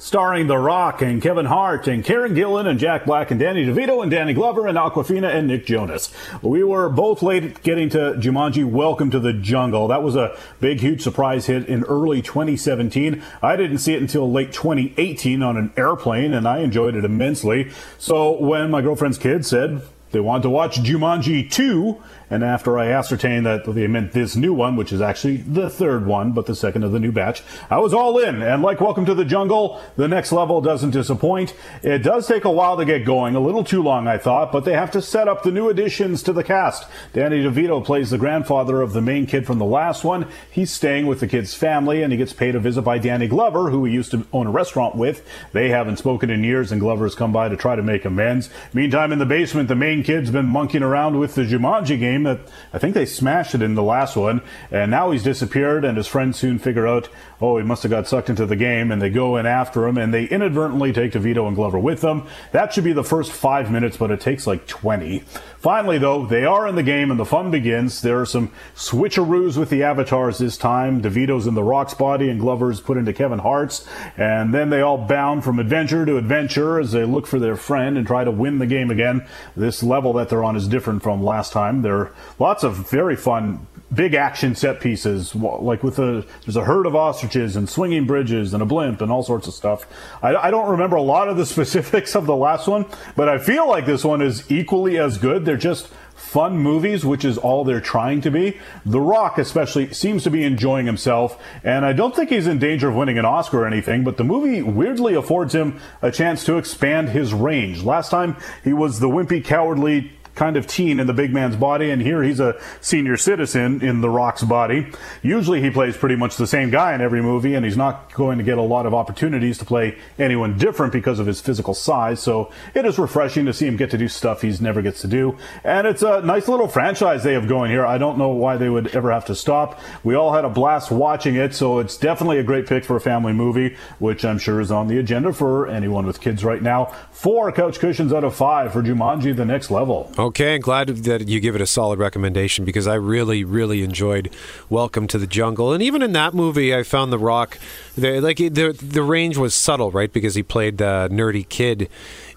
Starring 0.04 0.48
The 0.48 0.58
Rock 0.58 1.00
and 1.00 1.22
Kevin 1.22 1.46
Hart 1.46 1.88
and 1.88 2.04
Karen 2.04 2.34
Gillan 2.34 2.66
and 2.66 2.78
Jack 2.78 3.06
Black 3.06 3.30
and 3.30 3.40
Danny 3.40 3.64
DeVito 3.64 4.02
and 4.02 4.10
Danny 4.10 4.34
Glover 4.34 4.66
and 4.66 4.76
Awkwafina 4.76 5.34
and 5.34 5.48
Nick 5.48 5.64
Jonas. 5.64 6.12
We 6.42 6.62
were 6.62 6.90
both 6.90 7.22
late 7.22 7.62
getting 7.62 7.88
to 7.88 8.12
Jumanji 8.18 8.66
Welcome 8.66 9.10
to 9.12 9.18
the 9.18 9.32
Jungle. 9.32 9.88
That 9.88 10.02
was 10.02 10.14
a 10.14 10.36
big, 10.60 10.80
huge 10.80 11.00
surprise 11.00 11.46
hit 11.46 11.66
in 11.68 11.84
early 11.84 12.20
2017. 12.20 13.22
I 13.42 13.56
didn't 13.56 13.78
see 13.78 13.94
it 13.94 14.02
until 14.02 14.30
late 14.30 14.52
2018 14.52 15.42
on 15.42 15.56
an 15.56 15.72
airplane 15.74 16.34
and 16.34 16.46
I 16.46 16.58
enjoyed 16.58 16.96
it 16.96 17.06
immensely. 17.06 17.70
So 17.96 18.38
when 18.38 18.70
my 18.70 18.82
girlfriend's 18.82 19.16
kids 19.16 19.48
said 19.48 19.80
they 20.10 20.20
wanted 20.20 20.42
to 20.42 20.50
watch 20.50 20.76
Jumanji 20.80 21.50
2, 21.50 22.00
and 22.30 22.42
after 22.42 22.78
I 22.78 22.88
ascertained 22.88 23.46
that 23.46 23.64
they 23.64 23.86
meant 23.86 24.12
this 24.12 24.36
new 24.36 24.54
one, 24.54 24.76
which 24.76 24.92
is 24.92 25.00
actually 25.00 25.38
the 25.38 25.68
third 25.68 26.06
one, 26.06 26.32
but 26.32 26.46
the 26.46 26.54
second 26.54 26.84
of 26.84 26.92
the 26.92 27.00
new 27.00 27.12
batch, 27.12 27.42
I 27.70 27.78
was 27.78 27.92
all 27.92 28.18
in. 28.18 28.42
And 28.42 28.62
like 28.62 28.80
Welcome 28.80 29.06
to 29.06 29.14
the 29.14 29.24
Jungle, 29.24 29.80
the 29.96 30.08
next 30.08 30.32
level 30.32 30.60
doesn't 30.60 30.90
disappoint. 30.90 31.54
It 31.82 31.98
does 31.98 32.26
take 32.26 32.44
a 32.44 32.50
while 32.50 32.76
to 32.76 32.84
get 32.84 33.04
going, 33.04 33.34
a 33.34 33.40
little 33.40 33.64
too 33.64 33.82
long, 33.82 34.06
I 34.06 34.18
thought, 34.18 34.52
but 34.52 34.64
they 34.64 34.72
have 34.72 34.90
to 34.92 35.02
set 35.02 35.28
up 35.28 35.42
the 35.42 35.50
new 35.50 35.68
additions 35.68 36.22
to 36.24 36.32
the 36.32 36.44
cast. 36.44 36.86
Danny 37.12 37.42
DeVito 37.42 37.84
plays 37.84 38.10
the 38.10 38.18
grandfather 38.18 38.80
of 38.80 38.92
the 38.92 39.02
main 39.02 39.26
kid 39.26 39.46
from 39.46 39.58
the 39.58 39.64
last 39.64 40.04
one. 40.04 40.26
He's 40.50 40.70
staying 40.70 41.06
with 41.06 41.20
the 41.20 41.26
kid's 41.26 41.54
family, 41.54 42.02
and 42.02 42.12
he 42.12 42.16
gets 42.16 42.32
paid 42.32 42.54
a 42.54 42.60
visit 42.60 42.82
by 42.82 42.98
Danny 42.98 43.28
Glover, 43.28 43.70
who 43.70 43.84
he 43.84 43.92
used 43.92 44.10
to 44.12 44.26
own 44.32 44.46
a 44.46 44.50
restaurant 44.50 44.96
with. 44.96 45.26
They 45.52 45.68
haven't 45.68 45.98
spoken 45.98 46.30
in 46.30 46.44
years, 46.44 46.72
and 46.72 46.80
Glover's 46.80 47.14
come 47.14 47.32
by 47.32 47.48
to 47.48 47.56
try 47.56 47.76
to 47.76 47.82
make 47.82 48.04
amends. 48.04 48.50
Meantime, 48.72 49.12
in 49.12 49.18
the 49.18 49.26
basement, 49.26 49.68
the 49.68 49.74
main 49.74 50.02
kid's 50.02 50.30
been 50.30 50.46
monkeying 50.46 50.82
around 50.82 51.18
with 51.18 51.34
the 51.34 51.42
Jumanji 51.42 51.98
game 51.98 52.13
that 52.22 52.38
I 52.72 52.78
think 52.78 52.94
they 52.94 53.04
smashed 53.04 53.54
it 53.54 53.60
in 53.60 53.74
the 53.74 53.82
last 53.82 54.16
one, 54.16 54.40
and 54.70 54.90
now 54.90 55.10
he's 55.10 55.24
disappeared, 55.24 55.84
and 55.84 55.96
his 55.96 56.06
friends 56.06 56.38
soon 56.38 56.58
figure 56.58 56.86
out, 56.86 57.08
oh, 57.40 57.58
he 57.58 57.64
must 57.64 57.82
have 57.82 57.90
got 57.90 58.06
sucked 58.06 58.30
into 58.30 58.46
the 58.46 58.56
game, 58.56 58.90
and 58.90 59.02
they 59.02 59.10
go 59.10 59.36
in 59.36 59.44
after 59.44 59.86
him, 59.86 59.98
and 59.98 60.14
they 60.14 60.24
inadvertently 60.24 60.92
take 60.92 61.12
DeVito 61.12 61.46
and 61.46 61.56
Glover 61.56 61.78
with 61.78 62.00
them. 62.00 62.26
That 62.52 62.72
should 62.72 62.84
be 62.84 62.92
the 62.92 63.04
first 63.04 63.32
five 63.32 63.70
minutes, 63.70 63.96
but 63.96 64.10
it 64.10 64.20
takes 64.20 64.46
like 64.46 64.66
20. 64.66 65.24
Finally, 65.58 65.98
though, 65.98 66.26
they 66.26 66.44
are 66.44 66.68
in 66.68 66.74
the 66.74 66.82
game, 66.82 67.10
and 67.10 67.18
the 67.18 67.24
fun 67.24 67.50
begins. 67.50 68.00
There 68.00 68.20
are 68.20 68.26
some 68.26 68.52
switcheroos 68.76 69.56
with 69.56 69.70
the 69.70 69.82
avatars 69.82 70.38
this 70.38 70.56
time. 70.56 71.02
DeVito's 71.02 71.46
in 71.46 71.54
the 71.54 71.62
Rock's 71.62 71.94
body, 71.94 72.28
and 72.28 72.38
Glover's 72.38 72.80
put 72.80 72.96
into 72.96 73.12
Kevin 73.12 73.38
Hart's, 73.38 73.86
and 74.16 74.54
then 74.54 74.70
they 74.70 74.80
all 74.80 74.98
bound 74.98 75.42
from 75.42 75.58
adventure 75.58 76.04
to 76.06 76.18
adventure 76.18 76.78
as 76.78 76.92
they 76.92 77.04
look 77.04 77.26
for 77.26 77.38
their 77.38 77.56
friend 77.56 77.96
and 77.96 78.06
try 78.06 78.24
to 78.24 78.30
win 78.30 78.58
the 78.58 78.66
game 78.66 78.90
again. 78.90 79.26
This 79.56 79.82
level 79.82 80.12
that 80.14 80.28
they're 80.28 80.44
on 80.44 80.56
is 80.56 80.68
different 80.68 81.02
from 81.02 81.22
last 81.22 81.52
time. 81.52 81.82
There 81.82 82.03
lots 82.38 82.64
of 82.64 82.90
very 82.90 83.16
fun 83.16 83.66
big 83.92 84.14
action 84.14 84.54
set 84.54 84.80
pieces, 84.80 85.34
like 85.34 85.82
with 85.82 85.98
a 85.98 86.24
there's 86.44 86.56
a 86.56 86.64
herd 86.64 86.86
of 86.86 86.96
ostriches 86.96 87.56
and 87.56 87.68
swinging 87.68 88.06
bridges 88.06 88.52
and 88.52 88.62
a 88.62 88.66
blimp 88.66 89.00
and 89.00 89.10
all 89.10 89.22
sorts 89.22 89.46
of 89.46 89.54
stuff. 89.54 89.86
I, 90.22 90.34
I 90.34 90.50
don't 90.50 90.70
remember 90.70 90.96
a 90.96 91.02
lot 91.02 91.28
of 91.28 91.36
the 91.36 91.46
specifics 91.54 92.14
of 92.14 92.26
the 92.26 92.36
last 92.36 92.66
one, 92.66 92.86
but 93.16 93.28
I 93.28 93.38
feel 93.38 93.68
like 93.68 93.86
this 93.86 94.04
one 94.04 94.22
is 94.22 94.50
equally 94.50 94.98
as 94.98 95.18
good. 95.18 95.44
They're 95.44 95.56
just 95.56 95.88
fun 96.14 96.58
movies, 96.58 97.04
which 97.04 97.24
is 97.24 97.38
all 97.38 97.64
they're 97.64 97.80
trying 97.80 98.20
to 98.20 98.30
be. 98.30 98.58
The 98.84 99.00
Rock, 99.00 99.38
especially, 99.38 99.92
seems 99.92 100.22
to 100.24 100.30
be 100.30 100.44
enjoying 100.44 100.86
himself, 100.86 101.40
and 101.62 101.84
I 101.84 101.92
don't 101.92 102.14
think 102.14 102.30
he's 102.30 102.46
in 102.46 102.58
danger 102.58 102.88
of 102.88 102.94
winning 102.94 103.18
an 103.18 103.24
Oscar 103.24 103.62
or 103.62 103.66
anything, 103.66 104.04
but 104.04 104.16
the 104.16 104.24
movie 104.24 104.62
weirdly 104.62 105.14
affords 105.14 105.54
him 105.54 105.80
a 106.02 106.10
chance 106.10 106.44
to 106.44 106.56
expand 106.56 107.10
his 107.10 107.34
range. 107.34 107.82
Last 107.82 108.10
time, 108.10 108.36
he 108.62 108.72
was 108.72 109.00
the 109.00 109.08
wimpy, 109.08 109.44
cowardly, 109.44 110.12
kind 110.34 110.56
of 110.56 110.66
teen 110.66 110.98
in 111.00 111.06
the 111.06 111.12
big 111.12 111.32
man's 111.32 111.56
body, 111.56 111.90
and 111.90 112.02
here 112.02 112.22
he's 112.22 112.40
a 112.40 112.60
senior 112.80 113.16
citizen 113.16 113.82
in 113.82 114.00
The 114.00 114.10
Rock's 114.10 114.42
body. 114.42 114.90
Usually 115.22 115.60
he 115.60 115.70
plays 115.70 115.96
pretty 115.96 116.16
much 116.16 116.36
the 116.36 116.46
same 116.46 116.70
guy 116.70 116.94
in 116.94 117.00
every 117.00 117.22
movie, 117.22 117.54
and 117.54 117.64
he's 117.64 117.76
not 117.76 118.12
going 118.14 118.38
to 118.38 118.44
get 118.44 118.58
a 118.58 118.62
lot 118.62 118.86
of 118.86 118.94
opportunities 118.94 119.58
to 119.58 119.64
play 119.64 119.98
anyone 120.18 120.58
different 120.58 120.92
because 120.92 121.18
of 121.18 121.26
his 121.26 121.40
physical 121.40 121.74
size, 121.74 122.20
so 122.20 122.50
it 122.74 122.84
is 122.84 122.98
refreshing 122.98 123.46
to 123.46 123.52
see 123.52 123.66
him 123.66 123.76
get 123.76 123.90
to 123.90 123.98
do 123.98 124.08
stuff 124.08 124.42
he's 124.42 124.60
never 124.60 124.82
gets 124.82 125.00
to 125.02 125.06
do. 125.06 125.36
And 125.62 125.86
it's 125.86 126.02
a 126.02 126.20
nice 126.22 126.48
little 126.48 126.68
franchise 126.68 127.22
they 127.22 127.34
have 127.34 127.48
going 127.48 127.70
here. 127.70 127.86
I 127.86 127.98
don't 127.98 128.18
know 128.18 128.28
why 128.28 128.56
they 128.56 128.68
would 128.68 128.94
ever 128.94 129.12
have 129.12 129.24
to 129.26 129.34
stop. 129.34 129.80
We 130.02 130.14
all 130.14 130.32
had 130.32 130.44
a 130.44 130.50
blast 130.50 130.90
watching 130.90 131.36
it, 131.36 131.54
so 131.54 131.78
it's 131.78 131.96
definitely 131.96 132.38
a 132.38 132.42
great 132.42 132.66
pick 132.66 132.84
for 132.84 132.96
a 132.96 133.00
family 133.00 133.32
movie, 133.32 133.76
which 133.98 134.24
I'm 134.24 134.38
sure 134.38 134.60
is 134.60 134.70
on 134.70 134.88
the 134.88 134.98
agenda 134.98 135.32
for 135.32 135.68
anyone 135.68 136.06
with 136.06 136.20
kids 136.20 136.44
right 136.44 136.62
now. 136.62 136.86
Four 137.10 137.52
couch 137.52 137.78
cushions 137.78 138.12
out 138.12 138.24
of 138.24 138.34
five 138.34 138.72
for 138.72 138.82
Jumanji 138.82 139.34
The 139.36 139.44
Next 139.44 139.70
Level. 139.70 140.12
Okay, 140.24 140.54
I'm 140.54 140.62
glad 140.62 140.88
that 140.88 141.28
you 141.28 141.38
give 141.38 141.54
it 141.54 141.60
a 141.60 141.66
solid 141.66 141.98
recommendation 141.98 142.64
because 142.64 142.86
I 142.86 142.94
really, 142.94 143.44
really 143.44 143.82
enjoyed 143.82 144.34
Welcome 144.70 145.06
to 145.08 145.18
the 145.18 145.26
Jungle, 145.26 145.74
and 145.74 145.82
even 145.82 146.00
in 146.00 146.12
that 146.12 146.32
movie, 146.32 146.74
I 146.74 146.82
found 146.82 147.12
The 147.12 147.18
Rock, 147.18 147.58
the, 147.94 148.22
like 148.22 148.38
the 148.38 148.72
the 148.72 149.02
range 149.02 149.36
was 149.36 149.54
subtle, 149.54 149.90
right? 149.90 150.10
Because 150.10 150.34
he 150.34 150.42
played 150.42 150.78
the 150.78 151.10
nerdy 151.12 151.46
kid 151.46 151.90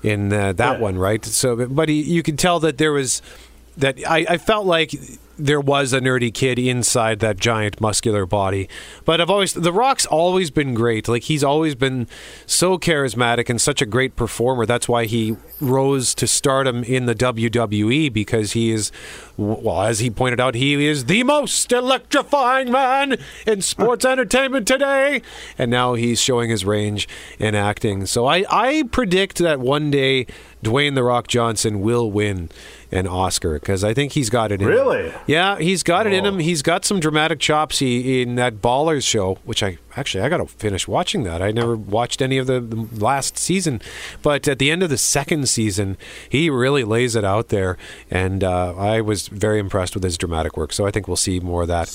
in 0.04 0.34
uh, 0.34 0.52
that 0.52 0.82
one, 0.82 0.97
right? 0.97 1.23
So, 1.23 1.65
but 1.65 1.88
he, 1.88 2.02
you 2.02 2.23
could 2.23 2.38
tell 2.38 2.60
that 2.60 2.78
there 2.78 2.91
was 2.91 3.21
that 3.78 3.97
I, 4.06 4.26
I 4.32 4.38
felt 4.38 4.65
like 4.65 4.93
there 5.38 5.62
was 5.62 5.93
a 5.93 6.00
nerdy 6.00 6.34
kid 6.34 6.60
inside 6.60 7.19
that 7.19 7.38
giant 7.38 7.80
muscular 7.80 8.26
body. 8.26 8.67
But 9.06 9.21
I've 9.21 9.30
always 9.30 9.54
The 9.54 9.73
Rock's 9.73 10.06
always 10.06 10.52
been 10.52 10.73
great. 10.73 11.08
Like 11.08 11.23
he's 11.23 11.43
always 11.43 11.76
been 11.76 12.08
so 12.45 12.78
charismatic 12.78 13.50
and 13.50 13.62
such 13.62 13.82
a 13.82 13.86
great 13.86 14.15
performer. 14.15 14.65
That's 14.65 14.88
why 14.88 15.06
he 15.06 15.38
rose 15.60 16.13
to 16.15 16.28
stardom 16.28 16.84
in 16.84 17.06
the 17.06 17.15
WWE 17.15 18.12
because 18.12 18.54
he 18.54 18.71
is 18.71 18.91
well, 19.38 19.84
as 19.84 20.00
he 20.00 20.10
pointed 20.10 20.39
out, 20.39 20.56
he 20.56 20.86
is 20.86 21.06
the 21.06 21.23
most 21.23 21.71
electrifying 21.71 22.71
man 22.71 23.17
in 23.45 23.62
sports 23.62 24.04
entertainment 24.04 24.67
today. 24.67 25.21
And 25.60 25.69
now 25.69 25.93
he's 25.93 26.19
showing 26.19 26.50
his 26.50 26.65
range 26.65 27.08
in 27.38 27.54
acting. 27.54 28.08
So 28.08 28.26
I, 28.26 28.45
I 28.50 28.84
predict 28.91 29.38
that 29.38 29.60
one 29.60 29.91
day 29.91 30.26
Dwayne 30.67 30.95
The 30.95 31.03
Rock 31.03 31.27
Johnson 31.27 31.82
will 31.82 32.12
win 32.12 32.49
an 32.91 33.08
Oscar 33.08 33.53
because 33.53 33.84
I 33.84 33.93
think 33.93 34.13
he's 34.13 34.30
got 34.30 34.51
it 34.51 34.62
in 34.62 34.67
Really? 34.67 35.10
him. 35.10 35.19
Yeah, 35.25 35.58
he's 35.60 35.82
got 35.84 36.06
it 36.08 36.13
in 36.13 36.25
him. 36.25 36.39
He's 36.39 36.62
got 36.62 36.84
some 36.86 36.99
dramatic 36.99 37.39
chops 37.39 37.80
he, 37.80 38.21
in 38.21 38.36
that 38.36 38.62
Ballers 38.62 39.08
show, 39.08 39.36
which 39.45 39.63
I 39.63 39.77
actually 39.95 40.23
I 40.23 40.30
got 40.30 40.38
to 40.38 40.45
finish 40.47 40.88
watching 40.88 41.23
that. 41.23 41.41
I 41.41 41.51
never 41.51 41.75
watched 41.75 42.21
any 42.21 42.38
of 42.38 42.47
the, 42.47 42.60
the 42.60 42.88
last 43.03 43.38
season, 43.38 43.82
but 44.21 44.47
at 44.47 44.60
the 44.60 44.69
end 44.69 44.84
of 44.84 44.89
the 44.89 44.97
second 44.97 45.47
season, 45.49 45.97
he 46.30 46.49
really 46.49 46.84
lays 46.84 47.15
it 47.15 47.23
out 47.23 47.49
there, 47.49 47.77
and 48.12 48.43
uh, 48.43 48.75
I 48.75 49.01
was 49.01 49.27
very 49.27 49.60
impressed 49.60 49.93
with 49.93 50.03
his 50.03 50.17
dramatic 50.17 50.58
work. 50.58 50.73
So 50.73 50.86
I 50.86 50.91
think 50.91 51.08
we'll 51.08 51.17
see 51.17 51.39
more 51.39 51.62
of 51.63 51.67
that. 51.69 51.89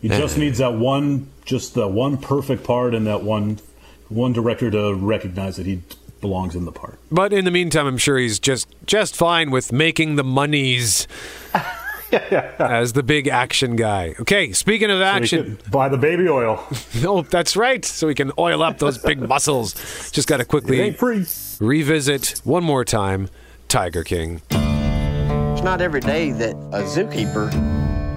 He 0.00 0.08
just 0.08 0.36
needs 0.36 0.58
that 0.58 0.74
one, 0.74 1.30
just 1.44 1.74
the 1.74 1.86
one 1.86 2.16
perfect 2.18 2.64
part, 2.64 2.94
and 2.94 3.06
that 3.06 3.22
one, 3.22 3.60
one 4.08 4.32
director 4.32 4.70
to 4.70 4.94
recognize 4.94 5.56
that 5.56 5.66
he 5.66 5.82
belongs 6.22 6.56
in 6.56 6.64
the 6.64 6.72
part. 6.72 6.98
But 7.10 7.34
in 7.34 7.44
the 7.44 7.50
meantime, 7.50 7.86
I'm 7.86 7.98
sure 7.98 8.16
he's 8.16 8.38
just 8.38 8.66
just 8.86 9.14
fine 9.14 9.50
with 9.50 9.70
making 9.72 10.16
the 10.16 10.24
monies 10.24 11.06
as 12.12 12.94
the 12.94 13.02
big 13.02 13.28
action 13.28 13.76
guy. 13.76 14.14
Okay, 14.20 14.52
speaking 14.52 14.90
of 14.90 15.02
action, 15.02 15.56
could 15.58 15.70
buy 15.70 15.90
the 15.90 15.98
baby 15.98 16.28
oil. 16.28 16.66
no, 17.02 17.20
that's 17.22 17.56
right. 17.56 17.84
So 17.84 18.06
we 18.06 18.14
can 18.14 18.32
oil 18.38 18.62
up 18.62 18.78
those 18.78 18.96
big 18.96 19.20
muscles. 19.28 19.74
Just 20.12 20.28
got 20.28 20.38
to 20.38 20.46
quickly 20.46 20.80
It 20.80 20.82
ain't 20.84 20.98
free. 20.98 21.26
revisit 21.60 22.40
one 22.44 22.64
more 22.64 22.84
time 22.86 23.28
Tiger 23.68 24.02
King. 24.04 24.40
It's 24.50 25.62
not 25.62 25.80
every 25.82 26.00
day 26.00 26.32
that 26.32 26.54
a 26.72 26.82
zookeeper 26.84 27.52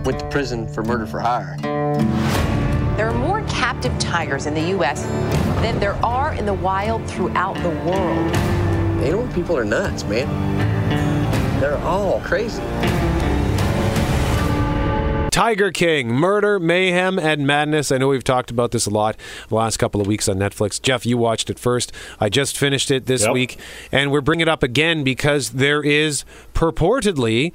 went 0.05 0.19
to 0.19 0.27
prison 0.29 0.67
for 0.73 0.83
murder 0.83 1.05
for 1.05 1.19
hire. 1.19 1.57
There 2.97 3.09
are 3.09 3.13
more 3.13 3.41
captive 3.47 3.97
tigers 3.99 4.45
in 4.45 4.53
the 4.53 4.69
U.S. 4.69 5.03
than 5.61 5.79
there 5.79 5.95
are 6.05 6.33
in 6.33 6.45
the 6.45 6.53
wild 6.53 7.05
throughout 7.09 7.55
the 7.63 7.69
world. 7.69 8.35
Animal 9.03 9.27
people 9.33 9.57
are 9.57 9.65
nuts, 9.65 10.03
man. 10.03 10.27
They're 11.59 11.77
all 11.79 12.19
crazy. 12.21 12.61
Tiger 15.31 15.69
King, 15.69 16.07
Murder, 16.13 16.61
Mayhem, 16.61 17.19
and 17.19 17.45
Madness. 17.45 17.91
I 17.91 17.97
know 17.97 18.07
we've 18.07 18.23
talked 18.23 18.51
about 18.51 18.71
this 18.71 18.85
a 18.85 18.89
lot 18.89 19.17
the 19.49 19.55
last 19.55 19.75
couple 19.75 19.99
of 19.99 20.07
weeks 20.07 20.29
on 20.29 20.37
Netflix. 20.37 20.81
Jeff, 20.81 21.05
you 21.05 21.17
watched 21.17 21.49
it 21.49 21.59
first. 21.59 21.91
I 22.21 22.29
just 22.29 22.57
finished 22.57 22.89
it 22.89 23.05
this 23.05 23.23
Yep. 23.23 23.33
week, 23.33 23.57
and 23.91 24.11
we're 24.13 24.21
bringing 24.21 24.43
it 24.43 24.49
up 24.49 24.63
again 24.63 25.03
because 25.03 25.49
there 25.49 25.83
is 25.83 26.23
purportedly. 26.53 27.51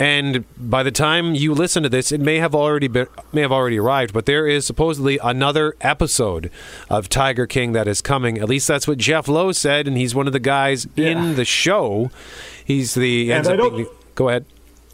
And 0.00 0.44
by 0.56 0.82
the 0.84 0.92
time 0.92 1.34
you 1.34 1.52
listen 1.54 1.82
to 1.82 1.88
this, 1.88 2.12
it 2.12 2.20
may 2.20 2.36
have 2.36 2.54
already 2.54 2.86
been, 2.88 3.08
may 3.32 3.40
have 3.40 3.50
already 3.50 3.78
arrived. 3.78 4.12
But 4.14 4.26
there 4.26 4.46
is 4.46 4.64
supposedly 4.64 5.18
another 5.22 5.74
episode 5.80 6.50
of 6.88 7.08
Tiger 7.08 7.46
King 7.46 7.72
that 7.72 7.88
is 7.88 8.00
coming. 8.00 8.38
At 8.38 8.48
least 8.48 8.68
that's 8.68 8.86
what 8.86 8.98
Jeff 8.98 9.26
Lowe 9.26 9.50
said, 9.52 9.88
and 9.88 9.96
he's 9.96 10.14
one 10.14 10.26
of 10.28 10.32
the 10.32 10.38
guys 10.40 10.86
in 10.96 11.34
the 11.34 11.44
show. 11.44 12.10
He's 12.64 12.94
the 12.94 13.32
And 13.32 13.38
ends 13.38 13.48
I 13.48 13.52
up 13.54 13.58
don't- 13.58 13.76
being 13.76 13.88
go 14.14 14.28
ahead. 14.28 14.44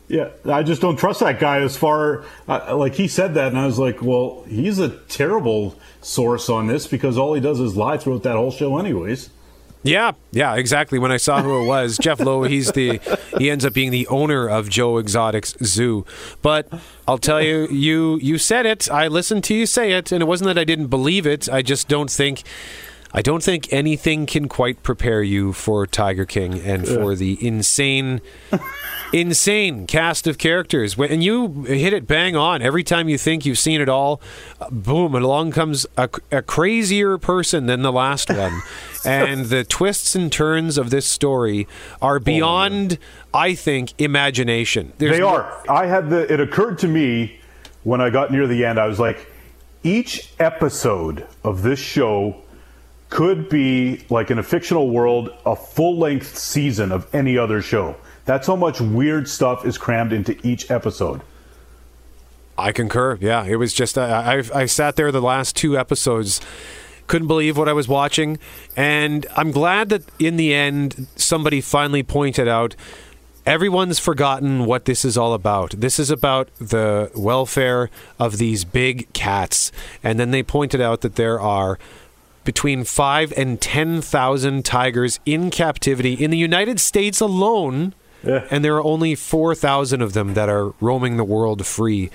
Yeah, 0.06 0.28
I 0.44 0.62
just 0.62 0.82
don't 0.82 0.96
trust 0.98 1.20
that 1.20 1.40
guy 1.40 1.60
as 1.60 1.78
far 1.78 2.24
uh, 2.46 2.76
like 2.76 2.94
he 2.94 3.08
said 3.08 3.34
that, 3.34 3.48
and 3.48 3.58
I 3.58 3.64
was 3.64 3.78
like, 3.78 4.02
well, 4.02 4.44
he's 4.46 4.78
a 4.78 4.90
terrible 5.08 5.78
source 6.02 6.50
on 6.50 6.66
this 6.66 6.86
because 6.86 7.16
all 7.16 7.32
he 7.32 7.40
does 7.40 7.58
is 7.58 7.74
lie 7.74 7.96
throughout 7.96 8.22
that 8.24 8.36
whole 8.36 8.50
show, 8.50 8.76
anyways. 8.78 9.30
Yeah, 9.84 10.12
yeah, 10.32 10.54
exactly. 10.54 10.98
When 10.98 11.12
I 11.12 11.18
saw 11.18 11.42
who 11.42 11.62
it 11.62 11.66
was, 11.66 11.98
Jeff 11.98 12.18
Lowe, 12.18 12.44
he's 12.44 12.72
the 12.72 13.00
he 13.38 13.50
ends 13.50 13.66
up 13.66 13.74
being 13.74 13.90
the 13.90 14.06
owner 14.08 14.48
of 14.48 14.70
Joe 14.70 14.98
Exotics 14.98 15.54
Zoo. 15.62 16.06
But 16.40 16.68
I'll 17.06 17.18
tell 17.18 17.42
you, 17.42 17.68
you 17.68 18.18
you 18.22 18.38
said 18.38 18.64
it. 18.64 18.90
I 18.90 19.08
listened 19.08 19.44
to 19.44 19.54
you 19.54 19.66
say 19.66 19.92
it, 19.92 20.10
and 20.10 20.22
it 20.22 20.26
wasn't 20.26 20.46
that 20.46 20.58
I 20.58 20.64
didn't 20.64 20.86
believe 20.86 21.26
it. 21.26 21.50
I 21.50 21.60
just 21.60 21.86
don't 21.86 22.10
think 22.10 22.44
I 23.16 23.22
don't 23.22 23.44
think 23.44 23.72
anything 23.72 24.26
can 24.26 24.48
quite 24.48 24.82
prepare 24.82 25.22
you 25.22 25.52
for 25.52 25.86
Tiger 25.86 26.24
King 26.24 26.58
and 26.58 26.86
for 26.86 27.14
the 27.14 27.38
insane 27.40 28.20
insane 29.12 29.86
cast 29.86 30.26
of 30.26 30.36
characters. 30.36 30.98
And 30.98 31.22
you 31.22 31.62
hit 31.62 31.92
it 31.92 32.08
bang 32.08 32.34
on. 32.34 32.60
Every 32.60 32.82
time 32.82 33.08
you 33.08 33.16
think 33.16 33.46
you've 33.46 33.60
seen 33.60 33.80
it 33.80 33.88
all, 33.88 34.20
boom, 34.68 35.14
and 35.14 35.24
along 35.24 35.52
comes 35.52 35.86
a, 35.96 36.10
a 36.32 36.42
crazier 36.42 37.16
person 37.16 37.66
than 37.66 37.82
the 37.82 37.92
last 37.92 38.30
one. 38.36 38.60
and 39.04 39.46
the 39.46 39.62
twists 39.62 40.16
and 40.16 40.32
turns 40.32 40.76
of 40.76 40.90
this 40.90 41.06
story 41.06 41.68
are 42.02 42.16
oh, 42.16 42.20
beyond, 42.20 42.98
I 43.32 43.54
think, 43.54 43.94
imagination. 43.98 44.92
There's 44.98 45.12
they 45.12 45.20
no- 45.20 45.28
are. 45.28 45.62
I 45.70 45.86
had 45.86 46.10
the. 46.10 46.32
It 46.32 46.40
occurred 46.40 46.80
to 46.80 46.88
me 46.88 47.38
when 47.84 48.00
I 48.00 48.10
got 48.10 48.32
near 48.32 48.48
the 48.48 48.64
end. 48.64 48.80
I 48.80 48.88
was 48.88 48.98
like, 48.98 49.30
each 49.84 50.32
episode 50.40 51.28
of 51.44 51.62
this 51.62 51.78
show 51.78 52.42
could 53.14 53.48
be 53.48 54.04
like 54.10 54.32
in 54.32 54.40
a 54.40 54.42
fictional 54.42 54.90
world 54.90 55.30
a 55.46 55.54
full 55.54 55.96
length 55.96 56.36
season 56.36 56.90
of 56.90 57.06
any 57.14 57.38
other 57.38 57.62
show. 57.62 57.94
That's 58.24 58.48
how 58.48 58.56
much 58.56 58.80
weird 58.80 59.28
stuff 59.28 59.64
is 59.64 59.78
crammed 59.78 60.12
into 60.12 60.36
each 60.44 60.68
episode. 60.68 61.22
I 62.58 62.72
concur. 62.72 63.16
Yeah, 63.20 63.44
it 63.44 63.54
was 63.54 63.72
just 63.72 63.96
I, 63.96 64.40
I 64.40 64.62
I 64.62 64.66
sat 64.66 64.96
there 64.96 65.12
the 65.12 65.22
last 65.22 65.54
two 65.54 65.78
episodes, 65.78 66.40
couldn't 67.06 67.28
believe 67.28 67.56
what 67.56 67.68
I 67.68 67.72
was 67.72 67.86
watching, 67.86 68.40
and 68.76 69.26
I'm 69.36 69.52
glad 69.52 69.90
that 69.90 70.02
in 70.18 70.36
the 70.36 70.52
end 70.52 71.06
somebody 71.14 71.60
finally 71.60 72.02
pointed 72.02 72.48
out. 72.48 72.74
Everyone's 73.46 73.98
forgotten 73.98 74.64
what 74.64 74.86
this 74.86 75.04
is 75.04 75.18
all 75.18 75.34
about. 75.34 75.72
This 75.72 75.98
is 75.98 76.10
about 76.10 76.48
the 76.56 77.12
welfare 77.14 77.90
of 78.18 78.38
these 78.38 78.64
big 78.64 79.12
cats. 79.12 79.70
And 80.02 80.18
then 80.18 80.30
they 80.30 80.42
pointed 80.42 80.80
out 80.80 81.02
that 81.02 81.16
there 81.16 81.38
are 81.38 81.78
between 82.44 82.84
five 82.84 83.32
and 83.36 83.60
10,000 83.60 84.64
tigers 84.64 85.20
in 85.24 85.50
captivity 85.50 86.14
in 86.14 86.30
the 86.30 86.38
United 86.38 86.78
States 86.80 87.20
alone. 87.20 87.94
And 88.50 88.64
there 88.64 88.76
are 88.76 88.84
only 88.84 89.14
4,000 89.14 90.00
of 90.00 90.14
them 90.14 90.34
that 90.34 90.48
are 90.48 90.72
roaming 90.80 91.16
the 91.18 91.24
world 91.24 91.66
free. 91.66 92.10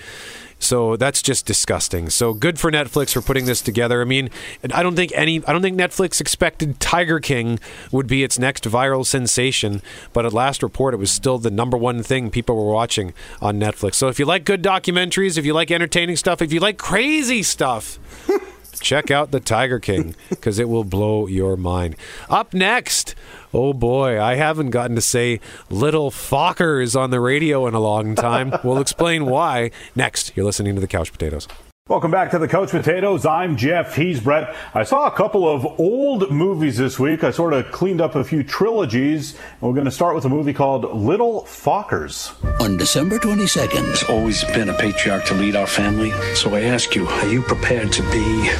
So 0.59 0.97
that's 0.97 1.21
just 1.21 1.45
disgusting. 1.45 2.09
So 2.09 2.33
good 2.33 2.59
for 2.59 2.69
Netflix 2.69 3.13
for 3.13 3.21
putting 3.21 3.45
this 3.45 3.61
together. 3.61 4.01
I 4.01 4.05
mean, 4.05 4.29
I 4.73 4.83
don't 4.83 4.95
think 4.95 5.11
any 5.15 5.41
I 5.45 5.53
don't 5.53 5.61
think 5.61 5.79
Netflix 5.79 6.19
expected 6.19 6.79
Tiger 6.81 7.19
King 7.21 7.59
would 7.91 8.07
be 8.07 8.23
its 8.23 8.37
next 8.37 8.65
viral 8.65 9.05
sensation, 9.05 9.81
but 10.11 10.25
at 10.25 10.33
last 10.33 10.61
report 10.61 10.93
it 10.93 10.97
was 10.97 11.11
still 11.11 11.37
the 11.37 11.49
number 11.49 11.77
one 11.77 12.03
thing 12.03 12.29
people 12.29 12.57
were 12.57 12.73
watching 12.73 13.13
on 13.41 13.57
Netflix. 13.57 13.95
So 13.95 14.09
if 14.09 14.19
you 14.19 14.25
like 14.25 14.43
good 14.43 14.61
documentaries, 14.61 15.37
if 15.37 15.45
you 15.45 15.53
like 15.53 15.71
entertaining 15.71 16.17
stuff, 16.17 16.41
if 16.41 16.51
you 16.51 16.59
like 16.59 16.77
crazy 16.77 17.41
stuff, 17.41 17.97
check 18.79 19.11
out 19.11 19.31
the 19.31 19.39
Tiger 19.39 19.79
King 19.79 20.15
because 20.29 20.59
it 20.59 20.69
will 20.69 20.83
blow 20.83 21.27
your 21.27 21.57
mind. 21.57 21.95
Up 22.29 22.53
next, 22.53 23.15
oh 23.53 23.73
boy, 23.73 24.21
I 24.21 24.35
haven't 24.35 24.71
gotten 24.71 24.95
to 24.95 25.01
say 25.01 25.39
little 25.69 26.11
Fockers 26.11 26.99
on 26.99 27.11
the 27.11 27.19
radio 27.19 27.67
in 27.67 27.73
a 27.73 27.79
long 27.79 28.15
time. 28.15 28.53
we'll 28.63 28.79
explain 28.79 29.25
why 29.25 29.71
next. 29.95 30.35
You're 30.35 30.45
listening 30.45 30.75
to 30.75 30.81
the 30.81 30.87
Couch 30.87 31.11
Potatoes. 31.11 31.47
Welcome 31.89 32.11
back 32.11 32.29
to 32.31 32.37
the 32.37 32.47
Couch 32.47 32.69
Potatoes. 32.69 33.25
I'm 33.25 33.57
Jeff. 33.57 33.95
He's 33.95 34.19
Brett. 34.19 34.55
I 34.75 34.83
saw 34.83 35.07
a 35.07 35.11
couple 35.11 35.49
of 35.49 35.65
old 35.79 36.29
movies 36.29 36.77
this 36.77 36.99
week. 36.99 37.23
I 37.23 37.31
sort 37.31 37.51
of 37.51 37.71
cleaned 37.71 37.99
up 37.99 38.13
a 38.13 38.23
few 38.23 38.43
trilogies. 38.43 39.33
And 39.33 39.61
we're 39.61 39.73
going 39.73 39.85
to 39.85 39.91
start 39.91 40.13
with 40.13 40.23
a 40.25 40.29
movie 40.29 40.53
called 40.53 40.83
Little 40.95 41.41
Fockers. 41.45 42.31
On 42.61 42.77
December 42.77 43.17
22nd, 43.17 43.89
It's 43.89 44.03
always 44.03 44.43
been 44.43 44.69
a 44.69 44.73
patriarch 44.75 45.25
to 45.25 45.33
lead 45.33 45.55
our 45.55 45.65
family. 45.65 46.11
So 46.35 46.53
I 46.53 46.61
ask 46.61 46.93
you, 46.93 47.07
are 47.07 47.27
you 47.27 47.41
prepared 47.41 47.91
to 47.93 48.03
be 48.03 48.51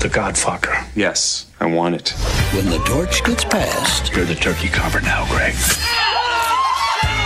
the 0.00 0.08
Godfocker? 0.08 0.82
Yes, 0.96 1.44
I 1.60 1.66
want 1.66 1.94
it. 1.94 2.08
when 2.54 2.64
the 2.70 2.78
torch 2.86 3.22
gets 3.22 3.44
passed, 3.44 4.14
You're 4.16 4.24
the 4.24 4.34
turkey 4.34 4.68
carver 4.68 5.02
now, 5.02 5.26
Greg. 5.28 5.54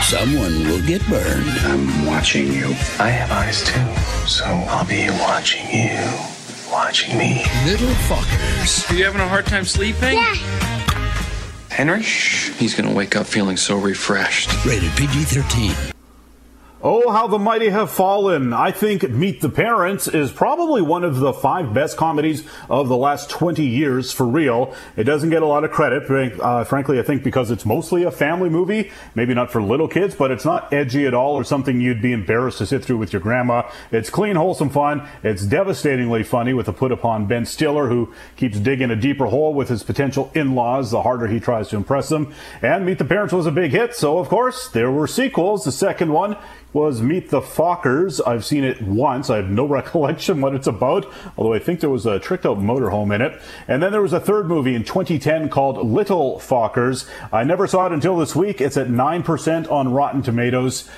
Someone 0.02 0.66
will 0.66 0.82
get 0.86 1.06
burned. 1.08 1.48
I'm 1.60 2.06
watching 2.06 2.52
you. 2.52 2.66
I 2.98 3.08
have 3.08 3.30
eyes 3.30 3.62
too. 3.64 4.26
So 4.26 4.44
I'll 4.44 4.86
be 4.86 5.08
watching 5.20 5.64
you, 5.70 6.04
watching 6.70 7.16
me. 7.16 7.44
Little 7.64 7.88
Fockers. 8.08 8.90
Are 8.90 8.94
you 8.94 9.04
having 9.04 9.20
a 9.20 9.28
hard 9.28 9.46
time 9.46 9.64
sleeping? 9.64 10.14
Yeah. 10.14 10.34
Henry? 11.70 12.02
He's 12.02 12.74
gonna 12.74 12.92
wake 12.92 13.16
up 13.16 13.26
feeling 13.26 13.56
so 13.56 13.78
refreshed. 13.78 14.50
Rated 14.66 14.90
PG 14.96 15.24
13. 15.24 15.91
Oh, 16.84 17.12
how 17.12 17.28
the 17.28 17.38
mighty 17.38 17.68
have 17.68 17.92
fallen. 17.92 18.52
I 18.52 18.72
think 18.72 19.08
Meet 19.08 19.40
the 19.40 19.48
Parents 19.48 20.08
is 20.08 20.32
probably 20.32 20.82
one 20.82 21.04
of 21.04 21.20
the 21.20 21.32
five 21.32 21.72
best 21.72 21.96
comedies 21.96 22.44
of 22.68 22.88
the 22.88 22.96
last 22.96 23.30
20 23.30 23.64
years 23.64 24.10
for 24.10 24.26
real. 24.26 24.74
It 24.96 25.04
doesn't 25.04 25.30
get 25.30 25.44
a 25.44 25.46
lot 25.46 25.62
of 25.62 25.70
credit, 25.70 26.10
uh, 26.40 26.64
frankly, 26.64 26.98
I 26.98 27.04
think 27.04 27.22
because 27.22 27.52
it's 27.52 27.64
mostly 27.64 28.02
a 28.02 28.10
family 28.10 28.50
movie. 28.50 28.90
Maybe 29.14 29.32
not 29.32 29.52
for 29.52 29.62
little 29.62 29.86
kids, 29.86 30.16
but 30.16 30.32
it's 30.32 30.44
not 30.44 30.72
edgy 30.72 31.06
at 31.06 31.14
all 31.14 31.36
or 31.36 31.44
something 31.44 31.80
you'd 31.80 32.02
be 32.02 32.10
embarrassed 32.10 32.58
to 32.58 32.66
sit 32.66 32.84
through 32.84 32.98
with 32.98 33.12
your 33.12 33.22
grandma. 33.22 33.70
It's 33.92 34.10
clean, 34.10 34.34
wholesome 34.34 34.70
fun. 34.70 35.08
It's 35.22 35.46
devastatingly 35.46 36.24
funny 36.24 36.52
with 36.52 36.66
a 36.66 36.72
put 36.72 36.90
upon 36.90 37.26
Ben 37.26 37.46
Stiller, 37.46 37.86
who 37.86 38.12
keeps 38.34 38.58
digging 38.58 38.90
a 38.90 38.96
deeper 38.96 39.26
hole 39.26 39.54
with 39.54 39.68
his 39.68 39.84
potential 39.84 40.32
in 40.34 40.56
laws 40.56 40.90
the 40.90 41.02
harder 41.02 41.28
he 41.28 41.38
tries 41.38 41.68
to 41.68 41.76
impress 41.76 42.08
them. 42.08 42.34
And 42.60 42.84
Meet 42.84 42.98
the 42.98 43.04
Parents 43.04 43.32
was 43.32 43.46
a 43.46 43.52
big 43.52 43.70
hit, 43.70 43.94
so 43.94 44.18
of 44.18 44.28
course, 44.28 44.66
there 44.66 44.90
were 44.90 45.06
sequels. 45.06 45.64
The 45.64 45.70
second 45.70 46.12
one 46.12 46.36
was 46.72 47.02
Meet 47.02 47.30
the 47.30 47.40
Fockers. 47.40 48.20
I've 48.26 48.44
seen 48.44 48.64
it 48.64 48.80
once. 48.80 49.28
I 49.30 49.36
have 49.36 49.50
no 49.50 49.66
recollection 49.66 50.40
what 50.40 50.54
it's 50.54 50.66
about, 50.66 51.10
although 51.36 51.52
I 51.52 51.58
think 51.58 51.80
there 51.80 51.90
was 51.90 52.06
a 52.06 52.18
tricked 52.18 52.46
out 52.46 52.58
motorhome 52.58 53.14
in 53.14 53.20
it. 53.20 53.40
And 53.68 53.82
then 53.82 53.92
there 53.92 54.02
was 54.02 54.12
a 54.12 54.20
third 54.20 54.46
movie 54.48 54.74
in 54.74 54.84
2010 54.84 55.48
called 55.48 55.86
Little 55.86 56.38
Fockers. 56.38 57.08
I 57.32 57.44
never 57.44 57.66
saw 57.66 57.86
it 57.86 57.92
until 57.92 58.16
this 58.16 58.34
week. 58.34 58.60
It's 58.60 58.76
at 58.76 58.88
9% 58.88 59.70
on 59.70 59.92
Rotten 59.92 60.22
Tomatoes. 60.22 60.88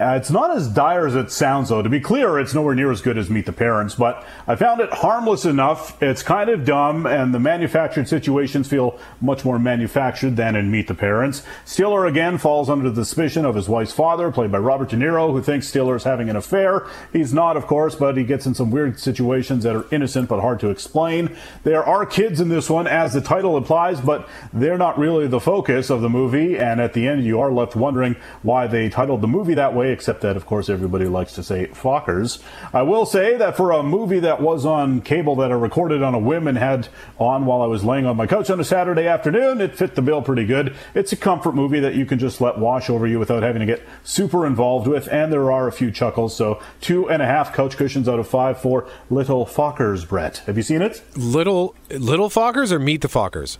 Uh, 0.00 0.14
it's 0.16 0.30
not 0.30 0.56
as 0.56 0.68
dire 0.68 1.08
as 1.08 1.16
it 1.16 1.28
sounds, 1.28 1.70
though. 1.70 1.82
To 1.82 1.88
be 1.88 1.98
clear, 1.98 2.38
it's 2.38 2.54
nowhere 2.54 2.76
near 2.76 2.92
as 2.92 3.00
good 3.00 3.18
as 3.18 3.28
Meet 3.28 3.46
the 3.46 3.52
Parents, 3.52 3.96
but 3.96 4.24
I 4.46 4.54
found 4.54 4.80
it 4.80 4.92
harmless 4.92 5.44
enough. 5.44 6.00
It's 6.00 6.22
kind 6.22 6.48
of 6.48 6.64
dumb, 6.64 7.04
and 7.04 7.34
the 7.34 7.40
manufactured 7.40 8.06
situations 8.08 8.68
feel 8.68 8.96
much 9.20 9.44
more 9.44 9.58
manufactured 9.58 10.36
than 10.36 10.54
in 10.54 10.70
Meet 10.70 10.86
the 10.86 10.94
Parents. 10.94 11.42
Stiller 11.64 12.06
again 12.06 12.38
falls 12.38 12.70
under 12.70 12.90
the 12.90 13.04
suspicion 13.04 13.44
of 13.44 13.56
his 13.56 13.68
wife's 13.68 13.92
father, 13.92 14.30
played 14.30 14.52
by 14.52 14.58
Robert 14.58 14.90
De 14.90 14.96
Niro, 14.96 15.32
who 15.32 15.42
thinks 15.42 15.66
Stiller 15.66 15.96
is 15.96 16.04
having 16.04 16.30
an 16.30 16.36
affair. 16.36 16.86
He's 17.12 17.34
not, 17.34 17.56
of 17.56 17.66
course, 17.66 17.96
but 17.96 18.16
he 18.16 18.22
gets 18.22 18.46
in 18.46 18.54
some 18.54 18.70
weird 18.70 19.00
situations 19.00 19.64
that 19.64 19.74
are 19.74 19.86
innocent 19.90 20.28
but 20.28 20.40
hard 20.40 20.60
to 20.60 20.70
explain. 20.70 21.36
There 21.64 21.84
are 21.84 22.06
kids 22.06 22.40
in 22.40 22.50
this 22.50 22.70
one, 22.70 22.86
as 22.86 23.14
the 23.14 23.20
title 23.20 23.56
implies, 23.56 24.00
but 24.00 24.28
they're 24.52 24.78
not 24.78 24.96
really 24.96 25.26
the 25.26 25.40
focus 25.40 25.90
of 25.90 26.02
the 26.02 26.08
movie, 26.08 26.56
and 26.56 26.80
at 26.80 26.92
the 26.92 27.08
end, 27.08 27.24
you 27.24 27.40
are 27.40 27.50
left 27.50 27.74
wondering 27.74 28.14
why 28.42 28.68
they 28.68 28.88
titled 28.88 29.22
the 29.22 29.26
movie 29.26 29.54
that 29.54 29.74
way 29.74 29.87
except 29.92 30.20
that, 30.22 30.36
of 30.36 30.46
course, 30.46 30.68
everybody 30.68 31.06
likes 31.06 31.32
to 31.34 31.42
say 31.42 31.66
Fockers. 31.68 32.40
I 32.72 32.82
will 32.82 33.06
say 33.06 33.36
that 33.36 33.56
for 33.56 33.72
a 33.72 33.82
movie 33.82 34.20
that 34.20 34.40
was 34.40 34.64
on 34.64 35.00
cable 35.00 35.36
that 35.36 35.50
I 35.50 35.54
recorded 35.54 36.02
on 36.02 36.14
a 36.14 36.18
whim 36.18 36.46
and 36.46 36.58
had 36.58 36.88
on 37.18 37.46
while 37.46 37.62
I 37.62 37.66
was 37.66 37.84
laying 37.84 38.06
on 38.06 38.16
my 38.16 38.26
couch 38.26 38.50
on 38.50 38.60
a 38.60 38.64
Saturday 38.64 39.06
afternoon, 39.06 39.60
it 39.60 39.76
fit 39.76 39.94
the 39.94 40.02
bill 40.02 40.22
pretty 40.22 40.44
good. 40.44 40.74
It's 40.94 41.12
a 41.12 41.16
comfort 41.16 41.54
movie 41.54 41.80
that 41.80 41.94
you 41.94 42.06
can 42.06 42.18
just 42.18 42.40
let 42.40 42.58
wash 42.58 42.88
over 42.90 43.06
you 43.06 43.18
without 43.18 43.42
having 43.42 43.60
to 43.60 43.66
get 43.66 43.82
super 44.04 44.46
involved 44.46 44.86
with, 44.86 45.08
and 45.08 45.32
there 45.32 45.50
are 45.50 45.68
a 45.68 45.72
few 45.72 45.90
chuckles. 45.90 46.36
So, 46.36 46.60
two 46.80 47.08
and 47.08 47.22
a 47.22 47.26
half 47.26 47.52
couch 47.54 47.76
cushions 47.76 48.08
out 48.08 48.18
of 48.18 48.28
five 48.28 48.60
for 48.60 48.88
Little 49.10 49.46
Fockers, 49.46 50.06
Brett. 50.08 50.38
Have 50.46 50.56
you 50.56 50.62
seen 50.62 50.82
it? 50.82 51.02
Little 51.16 51.74
Little 51.90 52.28
Fockers 52.28 52.72
or 52.72 52.78
Meet 52.78 53.02
the 53.02 53.08
Fockers? 53.08 53.58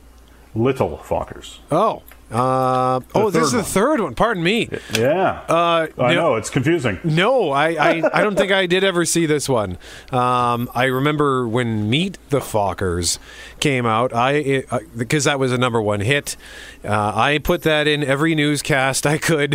Little 0.55 0.99
Fockers. 0.99 1.59
Oh, 1.71 2.03
uh, 2.31 3.01
oh, 3.15 3.31
this 3.31 3.47
is 3.47 3.53
the 3.53 3.63
third 3.63 4.01
one. 4.01 4.15
Pardon 4.15 4.43
me. 4.43 4.69
Yeah. 4.93 5.45
Uh, 5.49 5.87
I 5.97 6.15
no, 6.15 6.21
know 6.21 6.35
it's 6.37 6.51
confusing. 6.51 6.99
No, 7.03 7.51
I, 7.51 7.69
I, 7.71 8.11
I 8.13 8.23
don't 8.23 8.37
think 8.37 8.53
I 8.53 8.67
did 8.67 8.85
ever 8.85 9.07
see 9.07 9.25
this 9.25 9.49
one. 9.49 9.79
Um, 10.13 10.71
I 10.75 10.85
remember 10.85 11.49
when 11.49 11.89
Meet 11.89 12.19
the 12.29 12.41
Fockers 12.41 13.19
came 13.61 13.87
out. 13.87 14.13
I 14.15 14.65
because 14.97 15.25
that 15.25 15.39
was 15.39 15.53
a 15.53 15.59
number 15.59 15.81
one 15.81 16.01
hit. 16.01 16.37
Uh, 16.85 17.13
I 17.15 17.39
put 17.39 17.63
that 17.63 17.87
in 17.87 18.05
every 18.05 18.35
newscast 18.35 19.07
I 19.07 19.17
could. 19.17 19.55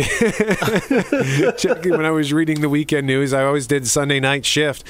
when 1.84 2.04
I 2.04 2.10
was 2.10 2.32
reading 2.32 2.60
the 2.60 2.68
weekend 2.68 3.06
news, 3.06 3.32
I 3.32 3.44
always 3.44 3.68
did 3.68 3.86
Sunday 3.86 4.18
night 4.18 4.44
shift. 4.44 4.84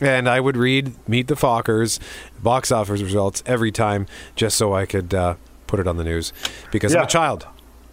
And 0.00 0.28
I 0.28 0.40
would 0.40 0.56
read 0.56 0.94
Meet 1.08 1.28
the 1.28 1.36
Fockers 1.36 2.00
box 2.42 2.72
office 2.72 3.00
results 3.00 3.42
every 3.46 3.70
time 3.70 4.08
just 4.34 4.58
so 4.58 4.74
I 4.74 4.84
could 4.84 5.14
uh, 5.14 5.36
put 5.72 5.80
it 5.80 5.86
on 5.88 5.96
the 5.96 6.04
news 6.04 6.34
because 6.70 6.92
Yeah. 6.92 6.98
I'm 7.00 7.04
a 7.06 7.08
child. 7.08 7.46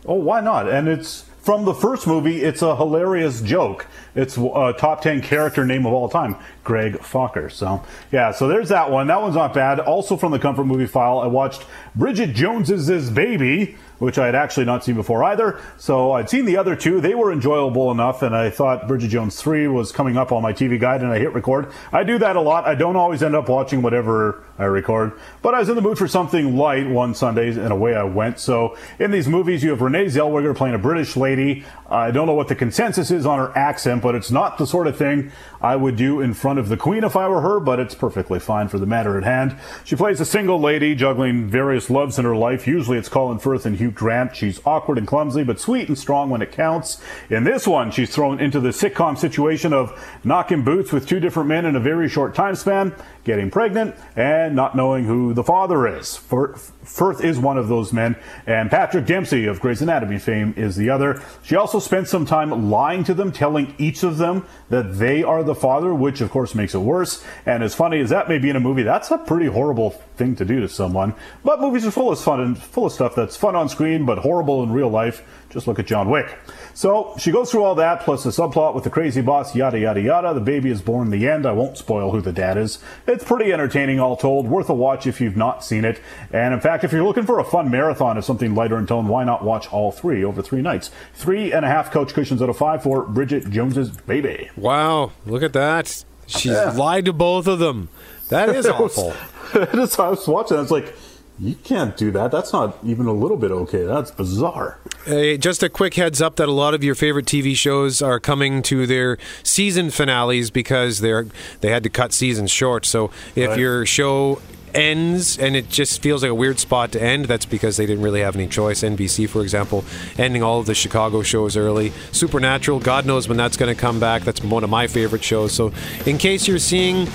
Oh, 0.05 0.15
why 0.15 0.41
not? 0.41 0.69
And 0.69 0.89
it's 0.89 1.23
from 1.41 1.63
the 1.63 1.73
first 1.73 2.05
movie. 2.07 2.41
It's 2.43 2.61
a 2.61 2.75
hilarious 2.75 3.39
joke. 3.39 3.87
It's 4.15 4.35
a 4.37 4.73
top 4.77 5.01
ten 5.01 5.21
character 5.21 5.65
name 5.65 5.85
of 5.85 5.93
all 5.93 6.09
time, 6.09 6.35
Greg 6.69 6.99
Focker. 6.99 7.51
So 7.51 7.83
yeah, 8.11 8.29
so 8.29 8.47
there's 8.47 8.69
that 8.69 8.91
one. 8.91 9.07
That 9.07 9.23
one's 9.23 9.33
not 9.33 9.55
bad. 9.55 9.79
Also 9.79 10.15
from 10.15 10.31
the 10.31 10.37
Comfort 10.37 10.65
Movie 10.65 10.85
File, 10.85 11.17
I 11.17 11.25
watched 11.25 11.65
Bridget 11.95 12.35
Jones's 12.35 13.09
Baby, 13.09 13.75
which 13.97 14.19
I 14.19 14.27
had 14.27 14.35
actually 14.35 14.67
not 14.67 14.83
seen 14.83 14.93
before 14.93 15.23
either. 15.23 15.59
So 15.79 16.11
I'd 16.11 16.29
seen 16.29 16.45
the 16.45 16.57
other 16.57 16.75
two. 16.75 17.01
They 17.01 17.15
were 17.15 17.33
enjoyable 17.33 17.89
enough, 17.89 18.21
and 18.21 18.35
I 18.35 18.51
thought 18.51 18.87
Bridget 18.87 19.07
Jones 19.07 19.41
3 19.41 19.67
was 19.67 19.91
coming 19.91 20.15
up 20.15 20.31
on 20.31 20.43
my 20.43 20.53
TV 20.53 20.79
guide, 20.79 21.01
and 21.01 21.11
I 21.11 21.17
hit 21.17 21.33
record. 21.33 21.71
I 21.91 22.03
do 22.03 22.19
that 22.19 22.35
a 22.35 22.41
lot. 22.41 22.67
I 22.67 22.75
don't 22.75 22.95
always 22.95 23.23
end 23.23 23.35
up 23.35 23.49
watching 23.49 23.81
whatever 23.81 24.43
I 24.59 24.65
record, 24.65 25.13
but 25.41 25.55
I 25.55 25.59
was 25.59 25.69
in 25.69 25.75
the 25.75 25.81
mood 25.81 25.97
for 25.97 26.07
something 26.07 26.55
light 26.55 26.87
one 26.87 27.15
Sunday, 27.15 27.49
and 27.49 27.71
away 27.71 27.95
I 27.95 28.03
went. 28.03 28.39
So 28.39 28.77
in 28.99 29.09
these 29.09 29.27
movies, 29.27 29.63
you 29.63 29.71
have 29.71 29.81
Renee 29.81 30.05
Zellweger 30.05 30.55
playing 30.55 30.75
a 30.75 30.79
British 30.79 31.17
lady. 31.17 31.65
I 31.89 32.11
don't 32.11 32.27
know 32.27 32.35
what 32.35 32.47
the 32.47 32.55
consensus 32.55 33.09
is 33.09 33.25
on 33.25 33.39
her 33.39 33.57
accent, 33.57 34.03
but 34.03 34.13
it's 34.13 34.29
not 34.29 34.59
the 34.59 34.67
sort 34.67 34.85
of 34.85 34.97
thing 34.97 35.31
I 35.61 35.75
would 35.75 35.95
do 35.95 36.21
in 36.21 36.33
front 36.33 36.58
of 36.59 36.69
the 36.69 36.77
Queen 36.77 37.03
if 37.03 37.15
I 37.15 37.27
were 37.27 37.41
her, 37.41 37.59
but 37.59 37.79
it's 37.79 37.95
perfectly 37.95 38.39
fine 38.39 38.67
for 38.67 38.77
the 38.77 38.85
matter 38.85 39.17
at 39.17 39.23
hand. 39.23 39.57
She 39.83 39.95
plays 39.95 40.19
a 40.19 40.25
single 40.25 40.59
lady 40.59 40.93
juggling 40.93 41.47
various 41.47 41.89
loves 41.89 42.19
in 42.19 42.25
her 42.25 42.35
life. 42.35 42.67
Usually 42.67 42.97
it's 42.97 43.09
Colin 43.09 43.39
Firth 43.39 43.65
and 43.65 43.77
Hugh 43.77 43.91
Grant. 43.91 44.35
She's 44.35 44.61
awkward 44.65 44.97
and 44.97 45.07
clumsy, 45.07 45.43
but 45.43 45.59
sweet 45.59 45.87
and 45.87 45.97
strong 45.97 46.29
when 46.29 46.41
it 46.41 46.51
counts. 46.51 47.01
In 47.29 47.43
this 47.43 47.65
one, 47.65 47.89
she's 47.89 48.13
thrown 48.13 48.39
into 48.39 48.59
the 48.59 48.69
sitcom 48.69 49.17
situation 49.17 49.73
of 49.73 49.97
knocking 50.23 50.63
boots 50.63 50.91
with 50.91 51.07
two 51.07 51.19
different 51.19 51.49
men 51.49 51.65
in 51.65 51.75
a 51.75 51.79
very 51.79 52.07
short 52.07 52.35
time 52.35 52.55
span, 52.55 52.93
getting 53.23 53.49
pregnant, 53.49 53.95
and 54.15 54.55
not 54.55 54.75
knowing 54.75 55.05
who 55.05 55.33
the 55.33 55.43
father 55.43 55.87
is. 55.87 56.17
Fir- 56.17 56.55
Firth 56.55 57.23
is 57.23 57.37
one 57.37 57.57
of 57.57 57.67
those 57.67 57.93
men, 57.93 58.15
and 58.47 58.69
Patrick 58.69 59.05
Dempsey 59.05 59.45
of 59.45 59.59
Grey's 59.59 59.81
Anatomy 59.81 60.17
fame 60.17 60.53
is 60.57 60.75
the 60.75 60.89
other. 60.89 61.21
She 61.43 61.55
also 61.55 61.79
spent 61.79 62.07
some 62.07 62.25
time 62.25 62.69
lying 62.69 63.03
to 63.03 63.13
them, 63.13 63.31
telling 63.31 63.75
each 63.77 64.03
of 64.03 64.17
them 64.17 64.45
that 64.69 64.97
they 64.97 65.21
are 65.21 65.43
the 65.43 65.55
father, 65.55 65.93
which 65.93 66.19
of 66.19 66.31
course 66.31 66.48
makes 66.55 66.73
it 66.73 66.79
worse. 66.79 67.23
And 67.45 67.63
as 67.63 67.75
funny 67.75 67.99
as 67.99 68.09
that 68.09 68.29
may 68.29 68.37
be 68.37 68.49
in 68.49 68.55
a 68.55 68.59
movie, 68.59 68.83
that's 68.83 69.11
a 69.11 69.17
pretty 69.17 69.47
horrible 69.47 69.91
thing 70.17 70.35
to 70.35 70.45
do 70.45 70.59
to 70.59 70.69
someone. 70.69 71.15
But 71.43 71.61
movies 71.61 71.85
are 71.85 71.91
full 71.91 72.11
of 72.11 72.19
fun 72.19 72.41
and 72.41 72.57
full 72.57 72.85
of 72.85 72.91
stuff 72.91 73.15
that's 73.15 73.37
fun 73.37 73.55
on 73.55 73.69
screen 73.69 74.05
but 74.05 74.19
horrible 74.19 74.63
in 74.63 74.71
real 74.71 74.89
life. 74.89 75.23
Just 75.49 75.67
look 75.67 75.79
at 75.79 75.87
John 75.87 76.09
Wick. 76.09 76.37
So 76.75 77.15
she 77.17 77.31
goes 77.31 77.51
through 77.51 77.63
all 77.63 77.75
that, 77.75 78.01
plus 78.01 78.23
the 78.23 78.29
subplot 78.29 78.75
with 78.75 78.83
the 78.83 78.89
crazy 78.89 79.21
boss, 79.21 79.55
yada 79.55 79.79
yada 79.79 79.99
yada. 79.99 80.33
The 80.33 80.39
baby 80.39 80.69
is 80.69 80.81
born 80.81 81.07
in 81.07 81.19
the 81.19 81.27
end. 81.27 81.45
I 81.45 81.51
won't 81.51 81.77
spoil 81.77 82.11
who 82.11 82.21
the 82.21 82.31
dad 82.31 82.57
is. 82.57 82.79
It's 83.07 83.23
pretty 83.23 83.51
entertaining, 83.51 83.99
all 83.99 84.15
told. 84.15 84.47
Worth 84.47 84.69
a 84.69 84.73
watch 84.73 85.07
if 85.07 85.19
you've 85.19 85.35
not 85.35 85.63
seen 85.63 85.85
it. 85.85 85.99
And 86.31 86.53
in 86.53 86.59
fact, 86.59 86.83
if 86.83 86.91
you're 86.91 87.03
looking 87.03 87.25
for 87.25 87.39
a 87.39 87.43
fun 87.43 87.71
marathon 87.71 88.17
of 88.17 88.25
something 88.25 88.53
lighter 88.53 88.77
in 88.77 88.85
tone, 88.85 89.07
why 89.07 89.23
not 89.23 89.43
watch 89.43 89.71
all 89.73 89.91
three 89.91 90.23
over 90.23 90.41
three 90.41 90.61
nights? 90.61 90.91
Three 91.13 91.51
and 91.51 91.65
a 91.65 91.67
half 91.67 91.91
couch 91.91 92.13
cushions 92.13 92.41
out 92.41 92.49
of 92.49 92.57
five 92.57 92.83
for 92.83 93.03
Bridget 93.03 93.49
Jones's 93.49 93.89
Baby. 93.89 94.49
Wow, 94.55 95.11
look 95.25 95.41
at 95.43 95.53
that. 95.53 96.05
She's 96.29 96.51
Yeah. 96.53 96.71
lied 96.71 97.05
to 97.05 97.13
both 97.13 97.47
of 97.47 97.59
them. 97.59 97.89
That 98.29 98.49
is 98.49 98.65
was- 98.79 98.97
awful. 98.97 99.13
it 99.61 99.73
is- 99.75 99.97
I 99.99 100.09
was 100.09 100.27
watching. 100.27 100.57
I 100.57 100.61
was 100.61 100.71
like, 100.71 100.93
you 101.41 101.55
can't 101.63 101.95
do 101.95 102.11
that. 102.11 102.31
That's 102.31 102.51
not 102.51 102.77
even 102.85 103.05
a 103.07 103.13
little 103.13 103.37
bit 103.37 103.49
okay. 103.49 103.83
That's 103.83 104.11
bizarre. 104.11 104.77
Uh, 105.07 105.35
just 105.37 105.63
a 105.63 105.69
quick 105.69 105.93
heads 105.93 106.21
up 106.21 106.35
that 106.35 106.49
a 106.49 106.51
lot 106.51 106.73
of 106.73 106.83
your 106.83 106.95
favorite 106.95 107.25
TV 107.25 107.55
shows 107.55 108.01
are 108.01 108.19
coming 108.19 108.61
to 108.63 108.85
their 108.85 109.17
season 109.41 109.89
finales 109.89 110.51
because 110.51 110.99
they're 110.99 111.27
they 111.61 111.69
had 111.69 111.83
to 111.83 111.89
cut 111.89 112.11
seasons 112.11 112.51
short. 112.51 112.85
So 112.85 113.09
if 113.35 113.49
Right. 113.51 113.59
your 113.59 113.85
show 113.85 114.41
ends 114.73 115.37
and 115.37 115.55
it 115.55 115.69
just 115.69 116.01
feels 116.01 116.23
like 116.23 116.31
a 116.31 116.35
weird 116.35 116.59
spot 116.59 116.91
to 116.93 117.01
end, 117.01 117.25
that's 117.25 117.45
because 117.45 117.77
they 117.77 117.85
didn't 117.85 118.03
really 118.03 118.21
have 118.21 118.35
any 118.35 118.47
choice. 118.47 118.81
NBC, 118.81 119.27
for 119.29 119.41
example, 119.41 119.83
ending 120.17 120.43
all 120.43 120.59
of 120.59 120.65
the 120.65 120.75
Chicago 120.75 121.21
shows 121.23 121.57
early. 121.57 121.91
Supernatural, 122.11 122.79
God 122.79 123.05
knows 123.05 123.27
when 123.27 123.37
that's 123.37 123.57
going 123.57 123.73
to 123.73 123.79
come 123.79 123.99
back. 123.99 124.23
That's 124.23 124.43
one 124.43 124.63
of 124.63 124.69
my 124.69 124.87
favorite 124.87 125.23
shows. 125.23 125.53
So 125.53 125.71
in 126.05 126.17
case 126.17 126.47
you're 126.47 126.59
seeing 126.59 127.07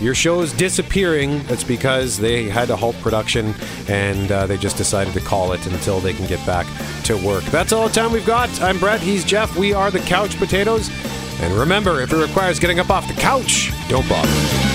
your 0.00 0.14
show's 0.14 0.52
disappearing. 0.54 1.42
It's 1.48 1.64
because 1.64 2.18
they 2.18 2.48
had 2.48 2.68
to 2.68 2.76
halt 2.76 2.96
production 2.96 3.54
and 3.88 4.32
uh, 4.32 4.46
they 4.46 4.56
just 4.56 4.76
decided 4.76 5.12
to 5.14 5.20
call 5.20 5.52
it 5.52 5.64
until 5.66 6.00
they 6.00 6.14
can 6.14 6.26
get 6.26 6.44
back 6.46 6.66
to 7.04 7.16
work. 7.26 7.44
That's 7.44 7.72
all 7.72 7.86
the 7.86 7.94
time 7.94 8.12
we've 8.12 8.26
got. 8.26 8.48
I'm 8.62 8.78
Brett. 8.78 9.00
He's 9.00 9.24
Jeff. 9.24 9.54
We 9.56 9.72
are 9.74 9.90
the 9.90 10.00
Couch 10.00 10.36
Potatoes. 10.38 10.90
And 11.40 11.54
remember, 11.54 12.00
if 12.00 12.12
it 12.12 12.16
requires 12.16 12.58
getting 12.58 12.80
up 12.80 12.90
off 12.90 13.08
the 13.08 13.14
couch, 13.14 13.72
don't 13.88 14.08
bother. 14.08 14.69